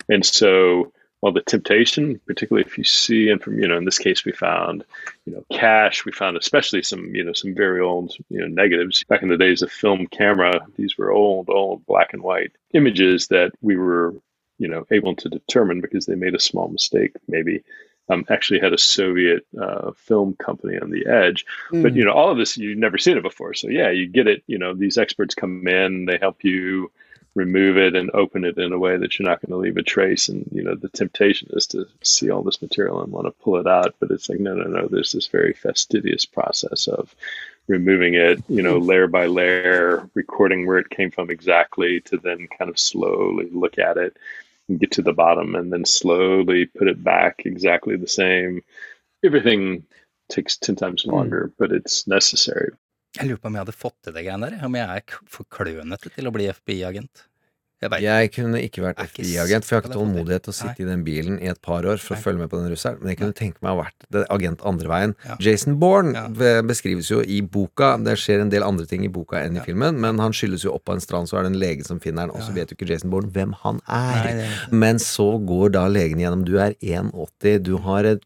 And 0.08 0.26
so, 0.26 0.94
well, 1.22 1.34
the 1.34 1.42
temptation, 1.42 2.22
particularly 2.26 2.66
if 2.66 2.78
you 2.78 2.86
see, 2.86 3.30
and 3.30 3.42
from, 3.42 3.60
you 3.60 3.68
know, 3.68 3.78
in 3.78 3.84
this 3.84 3.98
case, 3.98 4.24
we 4.24 4.32
found, 4.32 4.86
you 5.26 5.34
know, 5.34 5.44
cash, 5.52 6.06
we 6.06 6.14
found 6.14 6.38
especially 6.38 6.84
some, 6.84 7.14
you 7.14 7.24
know, 7.24 7.34
some 7.34 7.54
very 7.54 7.82
old, 7.82 8.14
you 8.30 8.40
know, 8.40 8.48
negatives. 8.48 9.04
Back 9.04 9.24
in 9.24 9.30
the 9.30 9.38
days 9.38 9.62
of 9.62 9.72
film 9.72 10.08
camera, 10.08 10.66
these 10.78 10.98
were 10.98 11.12
old, 11.12 11.50
old 11.50 11.86
black 11.86 12.14
and 12.14 12.22
white 12.22 12.52
images 12.74 13.28
that 13.28 13.52
we 13.62 13.76
were, 13.76 14.14
you 14.58 14.70
know, 14.70 14.86
able 14.90 15.16
to 15.18 15.28
determine 15.28 15.82
because 15.82 16.06
they 16.06 16.16
made 16.16 16.36
a 16.36 16.40
small 16.40 16.70
mistake, 16.70 17.12
maybe 17.28 17.64
um, 18.10 18.26
actually 18.30 18.60
had 18.60 18.74
a 18.74 18.78
Soviet 18.78 19.46
uh, 19.60 19.92
film 19.94 20.36
company 20.36 20.78
on 20.80 20.92
the 20.92 21.08
edge. 21.08 21.46
Mm. 21.72 21.84
But 21.84 21.96
you 21.96 22.06
know, 22.06 22.12
all 22.12 22.32
of 22.32 22.38
this 22.38 22.58
you've 22.58 22.78
never 22.78 22.98
seen 22.98 23.18
it 23.18 23.24
before. 23.24 23.54
So 23.54 23.70
yeah, 23.70 23.90
you 23.90 24.08
get 24.08 24.28
it. 24.28 24.44
You 24.48 24.58
know, 24.58 24.74
these 24.74 24.98
experts 24.98 25.36
come 25.36 25.68
in, 25.68 26.06
they 26.06 26.18
help 26.18 26.44
you 26.44 26.92
remove 27.34 27.78
it 27.78 27.96
and 27.96 28.12
open 28.14 28.46
it 28.46 28.58
in 28.58 28.72
a 28.72 28.80
way 28.80 28.96
that 28.96 29.20
you're 29.20 29.28
not 29.28 29.42
going 29.42 29.52
to 29.52 29.58
leave 29.58 29.78
a 29.78 29.84
trace. 29.84 30.30
And 30.30 30.48
you 30.52 30.64
know, 30.64 30.76
the 30.76 30.90
temptation 30.90 31.50
is 31.54 31.68
to 31.68 31.86
see 32.02 32.30
all 32.30 32.44
this 32.44 32.62
material 32.62 33.02
and 33.02 33.12
want 33.12 33.28
to 33.28 33.32
pull 33.32 33.58
it 33.58 33.68
out, 33.68 33.96
but 34.00 34.12
it's 34.12 34.30
like 34.30 34.40
no, 34.40 34.54
no, 34.54 34.66
no. 34.66 34.88
There's 34.88 35.12
this 35.12 35.28
very 35.28 35.54
fastidious 35.54 36.26
process 36.26 36.88
of 36.88 37.14
removing 37.68 38.14
it, 38.14 38.44
you 38.48 38.62
know, 38.62 38.80
hmm. 38.80 38.86
layer 38.86 39.08
by 39.08 39.26
layer, 39.26 40.08
recording 40.14 40.68
where 40.68 40.78
it 40.78 40.90
came 40.90 41.10
from 41.10 41.32
exactly, 41.32 42.02
to 42.02 42.18
then 42.18 42.48
kind 42.58 42.70
of 42.70 42.78
slowly 42.78 43.50
look 43.52 43.80
at 43.80 43.98
it 43.98 44.16
get 44.70 44.92
to 44.92 45.02
the 45.02 45.14
bottom 45.14 45.56
and 45.56 45.72
then 45.72 45.86
slowly 45.86 46.66
put 46.66 46.88
it 46.88 47.04
back 47.04 47.46
exactly 47.46 47.96
the 47.98 48.08
same. 48.08 48.62
Everything 49.24 49.84
takes 50.30 50.58
10 50.58 50.76
times 50.76 51.04
hmm. 51.04 51.12
longer, 51.12 51.48
mm. 51.48 51.54
but 51.58 51.72
it's 51.72 52.08
necessary. 52.08 52.72
Jeg 53.16 53.30
lurer 53.30 53.40
på 53.40 53.48
om 53.48 53.56
jeg 53.56 53.64
hadde 53.64 53.78
fått 53.80 53.96
til 54.04 54.16
det 54.16 54.26
greiene 54.26 54.50
der. 54.50 54.66
Om 54.68 54.76
jeg 54.76 55.00
er 55.00 55.20
for 55.32 55.48
klønete 55.48 56.12
til 56.12 56.28
å 56.28 56.34
bli 56.36 56.50
FBI-agent. 56.52 57.28
Jeg. 57.92 58.02
Jeg 58.04 58.32
kunne 58.34 58.62
ikke 58.62 58.82
vært 58.84 58.98
FBI-agent, 58.98 59.66
for 59.66 59.76
jeg 59.76 59.82
har 59.82 59.84
ikke 59.84 59.94
det. 59.94 59.98
tålmodighet 60.00 60.44
til 60.44 60.52
å 60.52 60.56
sitte 60.56 60.82
i 60.82 60.86
den 60.86 61.04
bilen 61.04 61.40
i 61.42 61.48
et 61.48 61.62
par 61.62 61.84
år 61.84 61.98
for 62.00 62.16
å 62.16 62.18
Nei. 62.18 62.24
følge 62.24 62.40
med 62.40 62.50
på 62.50 62.60
den 62.62 62.72
russeren. 62.72 63.00
Men 63.02 63.08
jeg 63.10 63.18
kunne 63.20 63.34
tenke 63.34 63.58
meg 63.62 63.72
å 63.72 63.76
ha 63.76 63.84
vært 63.84 64.08
det- 64.12 64.26
agent 64.30 64.60
andre 64.66 64.88
veien. 64.88 65.16
Ja. 65.26 65.36
Jason 65.40 65.78
Bourne 65.80 66.14
Ja. 66.14 66.28
beskrives 66.62 67.10
jo 67.10 67.22
i 67.22 67.42
boka. 67.42 67.98
Det 68.04 68.18
skjer 68.18 68.42
en 68.42 68.50
del 68.50 68.64
andre 68.64 68.86
ting 68.86 69.04
i 69.06 69.08
boka 69.10 69.38
enn 69.44 69.58
i 69.58 69.60
filmen, 69.62 70.00
men 70.00 70.18
han 70.20 70.32
skyldes 70.32 70.64
jo 70.64 70.74
opp 70.74 70.86
på 70.86 70.94
en 70.94 71.00
strand, 71.00 71.28
så 71.28 71.38
er 71.40 71.44
det 71.44 71.54
en 71.54 71.60
lege 71.60 71.86
som 71.86 72.00
finner 72.00 72.22
han, 72.22 72.32
og 72.32 72.42
så 72.42 72.54
vet 72.54 72.70
jo 72.70 72.76
ikke 72.76 72.88
Jason 72.90 73.10
Bourne 73.10 73.30
hvem 73.32 73.54
han 73.64 73.82
er. 73.88 74.24
Nei, 74.24 74.34
det- 74.34 74.72
Men 74.72 74.96
så 74.98 75.44
går 75.46 75.72
da 75.74 75.88
legen 75.88 76.18
gjennom. 76.20 76.44
Du 76.46 76.58
er 76.58 76.74
1,80, 76.82 77.60
du 77.62 77.78
har 77.78 78.04
et 78.06 78.22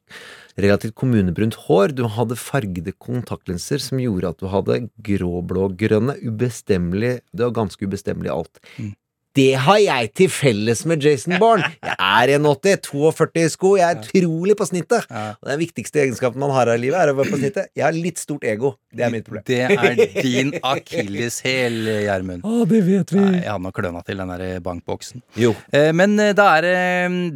relativt 0.58 0.94
kommunebrunt 0.94 1.54
hår, 1.56 1.96
du 1.96 2.04
hadde 2.08 2.36
fargede 2.36 2.92
kontaktlinser 3.00 3.80
som 3.80 3.98
gjorde 3.98 4.28
at 4.30 4.38
du 4.40 4.48
hadde 4.48 4.90
grå-blå-grønne, 5.02 6.18
ubestemmelig 6.22 7.22
Det 7.34 7.46
var 7.46 7.52
ganske 7.52 7.80
ubestemmelig 7.88 8.30
alt. 8.30 8.60
Mm. 8.78 8.96
Det 9.38 9.52
har 9.62 9.78
jeg 9.78 10.08
til 10.18 10.30
felles 10.34 10.80
med 10.90 11.04
Jason 11.06 11.36
Bourne! 11.40 11.68
Jeg 11.86 11.96
er 12.00 12.32
1,80, 12.40 12.80
42 12.90 13.44
i 13.46 13.50
sko, 13.54 13.76
jeg 13.78 13.86
er 13.94 14.00
utrolig 14.02 14.56
på 14.58 14.66
snittet! 14.66 15.06
Og 15.12 15.46
Den 15.52 15.60
viktigste 15.62 16.02
egenskapen 16.02 16.42
man 16.42 16.50
har 16.56 16.72
i 16.74 16.78
livet, 16.82 16.98
er 16.98 17.12
å 17.12 17.18
være 17.20 17.30
på 17.36 17.38
snittet. 17.38 17.70
Jeg 17.78 17.86
har 17.86 17.94
litt 17.94 18.18
stort 18.20 18.48
ego. 18.50 18.74
Det 18.90 19.06
er 19.06 19.14
mitt 19.14 19.28
problem. 19.28 19.44
Det 19.46 19.60
er 19.70 20.02
din 20.26 20.50
akilleshæl, 20.66 21.78
Gjermund. 22.08 22.42
Å, 22.48 22.64
det 22.72 22.82
vet 22.88 23.14
Nei, 23.20 23.28
Jeg 23.44 23.46
hadde 23.52 23.66
nok 23.68 23.78
kløna 23.78 24.02
til 24.08 24.24
den 24.24 24.34
der 24.34 24.64
bankboksen. 24.66 25.24
Jo. 25.40 25.54
Eh, 25.78 25.92
Men 25.94 26.18
eh, 26.20 26.34
da 26.38 26.50
er 26.58 26.66
det 26.66 26.74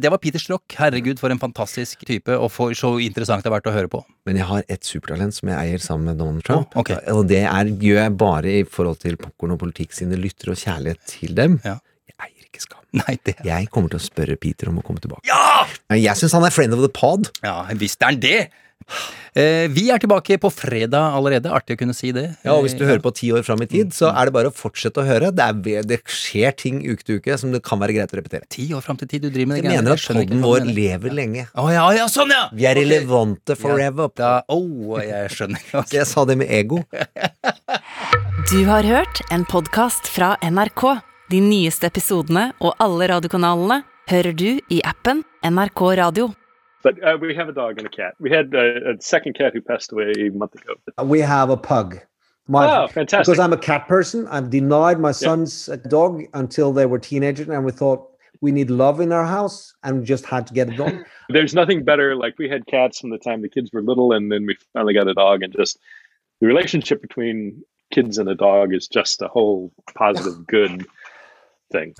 Det 0.02 0.10
var 0.12 0.22
Peter 0.22 0.42
Strock. 0.42 0.66
Herregud, 0.80 1.22
for 1.22 1.30
en 1.30 1.40
fantastisk 1.42 2.02
type, 2.08 2.34
og 2.34 2.50
for 2.52 2.74
så 2.78 2.96
interessant 3.06 3.46
det 3.46 3.52
har 3.52 3.56
vært 3.60 3.70
å 3.70 3.76
høre 3.76 3.92
på. 3.94 4.02
Men 4.26 4.42
jeg 4.42 4.48
har 4.50 4.66
et 4.66 4.84
supertalent 4.88 5.36
som 5.36 5.50
jeg 5.52 5.70
eier 5.70 5.82
sammen 5.84 6.10
med 6.10 6.18
Donald 6.18 6.42
Trump. 6.46 6.74
Oh, 6.74 6.82
okay. 6.82 6.98
Og 7.14 7.26
det 7.30 7.44
er, 7.46 7.70
gjør 7.70 8.02
jeg 8.02 8.18
bare 8.26 8.58
i 8.60 8.66
forhold 8.66 8.98
til 9.04 9.18
Popkorn 9.20 9.54
og 9.54 9.62
politikk 9.62 9.94
sine 9.94 10.18
lyttere 10.18 10.56
og 10.56 10.62
kjærlighet 10.62 11.02
til 11.14 11.38
dem. 11.38 11.60
Ja. 11.64 11.78
Ikke 12.54 12.62
skam. 12.62 12.82
Nei, 12.94 13.16
det 13.26 13.34
Jeg 13.50 13.66
kommer 13.74 13.90
til 13.90 13.98
å 13.98 14.04
spørre 14.06 14.38
Peter 14.38 14.70
om 14.70 14.78
å 14.78 14.86
komme 14.86 15.02
tilbake. 15.02 15.26
Ja! 15.26 15.66
Jeg 15.98 16.14
syns 16.22 16.36
han 16.38 16.46
er 16.46 16.54
friend 16.54 16.76
of 16.76 16.84
the 16.84 16.92
pod. 16.94 17.32
Ja, 17.42 17.64
visst 17.74 17.98
er 18.02 18.14
han 18.14 18.22
det! 18.22 18.44
Eh, 19.34 19.64
vi 19.72 19.86
er 19.90 19.98
tilbake 19.98 20.36
på 20.38 20.50
fredag 20.52 21.14
allerede. 21.16 21.48
Artig 21.50 21.74
å 21.74 21.80
kunne 21.80 21.94
si 21.96 22.10
det. 22.14 22.26
Ja, 22.44 22.52
og 22.54 22.66
Hvis 22.66 22.74
du 22.76 22.84
Eh, 22.84 22.90
hører 22.90 23.00
på 23.02 23.14
ti 23.16 23.30
år 23.32 23.42
fram 23.42 23.62
i 23.64 23.66
tid, 23.66 23.94
så 23.96 24.10
er 24.12 24.28
det 24.28 24.34
bare 24.36 24.50
å 24.50 24.54
fortsette 24.54 25.00
å 25.00 25.06
høre. 25.08 25.32
Det, 25.34 25.46
er, 25.72 25.82
det 25.88 25.98
skjer 26.04 26.52
ting 26.54 26.82
uke 26.84 27.02
til 27.02 27.18
uke 27.18 27.38
som 27.40 27.50
det 27.54 27.62
kan 27.64 27.80
være 27.80 27.96
greit 27.96 28.12
å 28.12 28.20
repetere. 28.20 28.44
Ti 28.52 28.68
år 28.76 28.84
fram 28.84 29.00
til 29.00 29.08
tid 29.08 29.24
du 29.24 29.30
driver 29.30 29.54
med 29.54 29.62
det 29.64 29.72
Jeg 29.72 29.80
mener 29.82 29.96
at 29.96 30.04
poden 30.04 30.44
vår 30.44 30.68
lever 30.68 31.10
ja. 31.10 31.16
lenge. 31.16 31.46
Å 31.56 31.66
ja, 31.72 31.86
ja, 31.96 32.06
sånn 32.12 32.30
ja! 32.34 32.44
Vi 32.52 32.68
er 32.68 32.76
Ok. 32.76 32.82
relevante 32.84 33.56
forever. 33.56 34.12
Da, 34.14 34.34
oh, 34.52 35.00
jeg 35.00 35.32
skjønner. 35.32 35.64
ikke 35.82 35.98
jeg 36.02 36.10
sa 36.12 36.26
det 36.28 36.38
med 36.44 36.52
ego. 36.52 36.84
Du 38.50 38.60
har 38.68 38.84
hørt 38.84 39.22
en 39.32 39.46
podkast 39.48 40.06
fra 40.12 40.34
NRK. 40.44 41.13
De 41.32 41.40
nyeste 41.40 41.88
episodene 41.88 42.50
og 42.60 42.74
alle 42.84 43.06
radiokanalene 43.08 43.78
hører 44.10 44.34
du 44.36 44.48
i 44.70 44.80
appen 44.84 45.22
NRK 45.44 45.80
Radio. 46.00 46.26
But 46.82 46.98
uh, 47.02 47.16
we 47.20 47.34
have 47.34 47.48
a 47.48 47.52
dog 47.52 47.78
and 47.78 47.86
a 47.86 47.90
cat. 47.90 48.12
We 48.20 48.30
had 48.30 48.54
uh, 48.54 48.92
a 48.92 49.00
second 49.00 49.38
cat 49.38 49.54
who 49.54 49.62
passed 49.62 49.90
away 49.92 50.12
a 50.18 50.30
month 50.30 50.54
ago. 50.54 50.74
We 51.02 51.20
have 51.20 51.48
a 51.48 51.56
pug. 51.56 51.96
My, 52.46 52.66
Oh, 52.68 52.88
fantastic. 52.88 53.24
Because 53.24 53.38
I'm 53.38 53.54
a 53.54 53.58
cat 53.58 53.88
person, 53.88 54.26
I've 54.28 54.50
denied 54.50 55.00
my 55.00 55.12
son's 55.12 55.70
uh, 55.70 55.76
dog 55.88 56.24
until 56.34 56.74
they 56.74 56.84
were 56.84 56.98
teenagers, 56.98 57.48
and 57.48 57.64
we 57.64 57.72
thought 57.72 58.06
we 58.42 58.52
need 58.52 58.68
love 58.68 59.00
in 59.00 59.12
our 59.12 59.24
house, 59.24 59.72
and 59.82 60.00
we 60.00 60.04
just 60.04 60.26
had 60.26 60.46
to 60.48 60.52
get 60.52 60.68
it 60.68 60.76
done. 60.76 61.06
There's 61.30 61.54
nothing 61.54 61.84
better. 61.84 62.14
Like 62.16 62.38
we 62.38 62.50
had 62.50 62.66
cats 62.66 63.00
from 63.00 63.08
the 63.08 63.18
time 63.18 63.40
the 63.40 63.48
kids 63.48 63.70
were 63.72 63.80
little, 63.80 64.12
and 64.12 64.30
then 64.30 64.44
we 64.44 64.58
finally 64.74 64.92
got 64.92 65.08
a 65.08 65.14
dog, 65.14 65.42
and 65.42 65.54
just 65.54 65.78
the 66.42 66.46
relationship 66.46 67.00
between 67.00 67.64
kids 67.94 68.18
and 68.18 68.28
a 68.28 68.34
dog 68.34 68.74
is 68.74 68.88
just 68.88 69.22
a 69.22 69.28
whole 69.28 69.72
positive, 69.94 70.46
good 70.46 70.84
thing. 71.72 71.92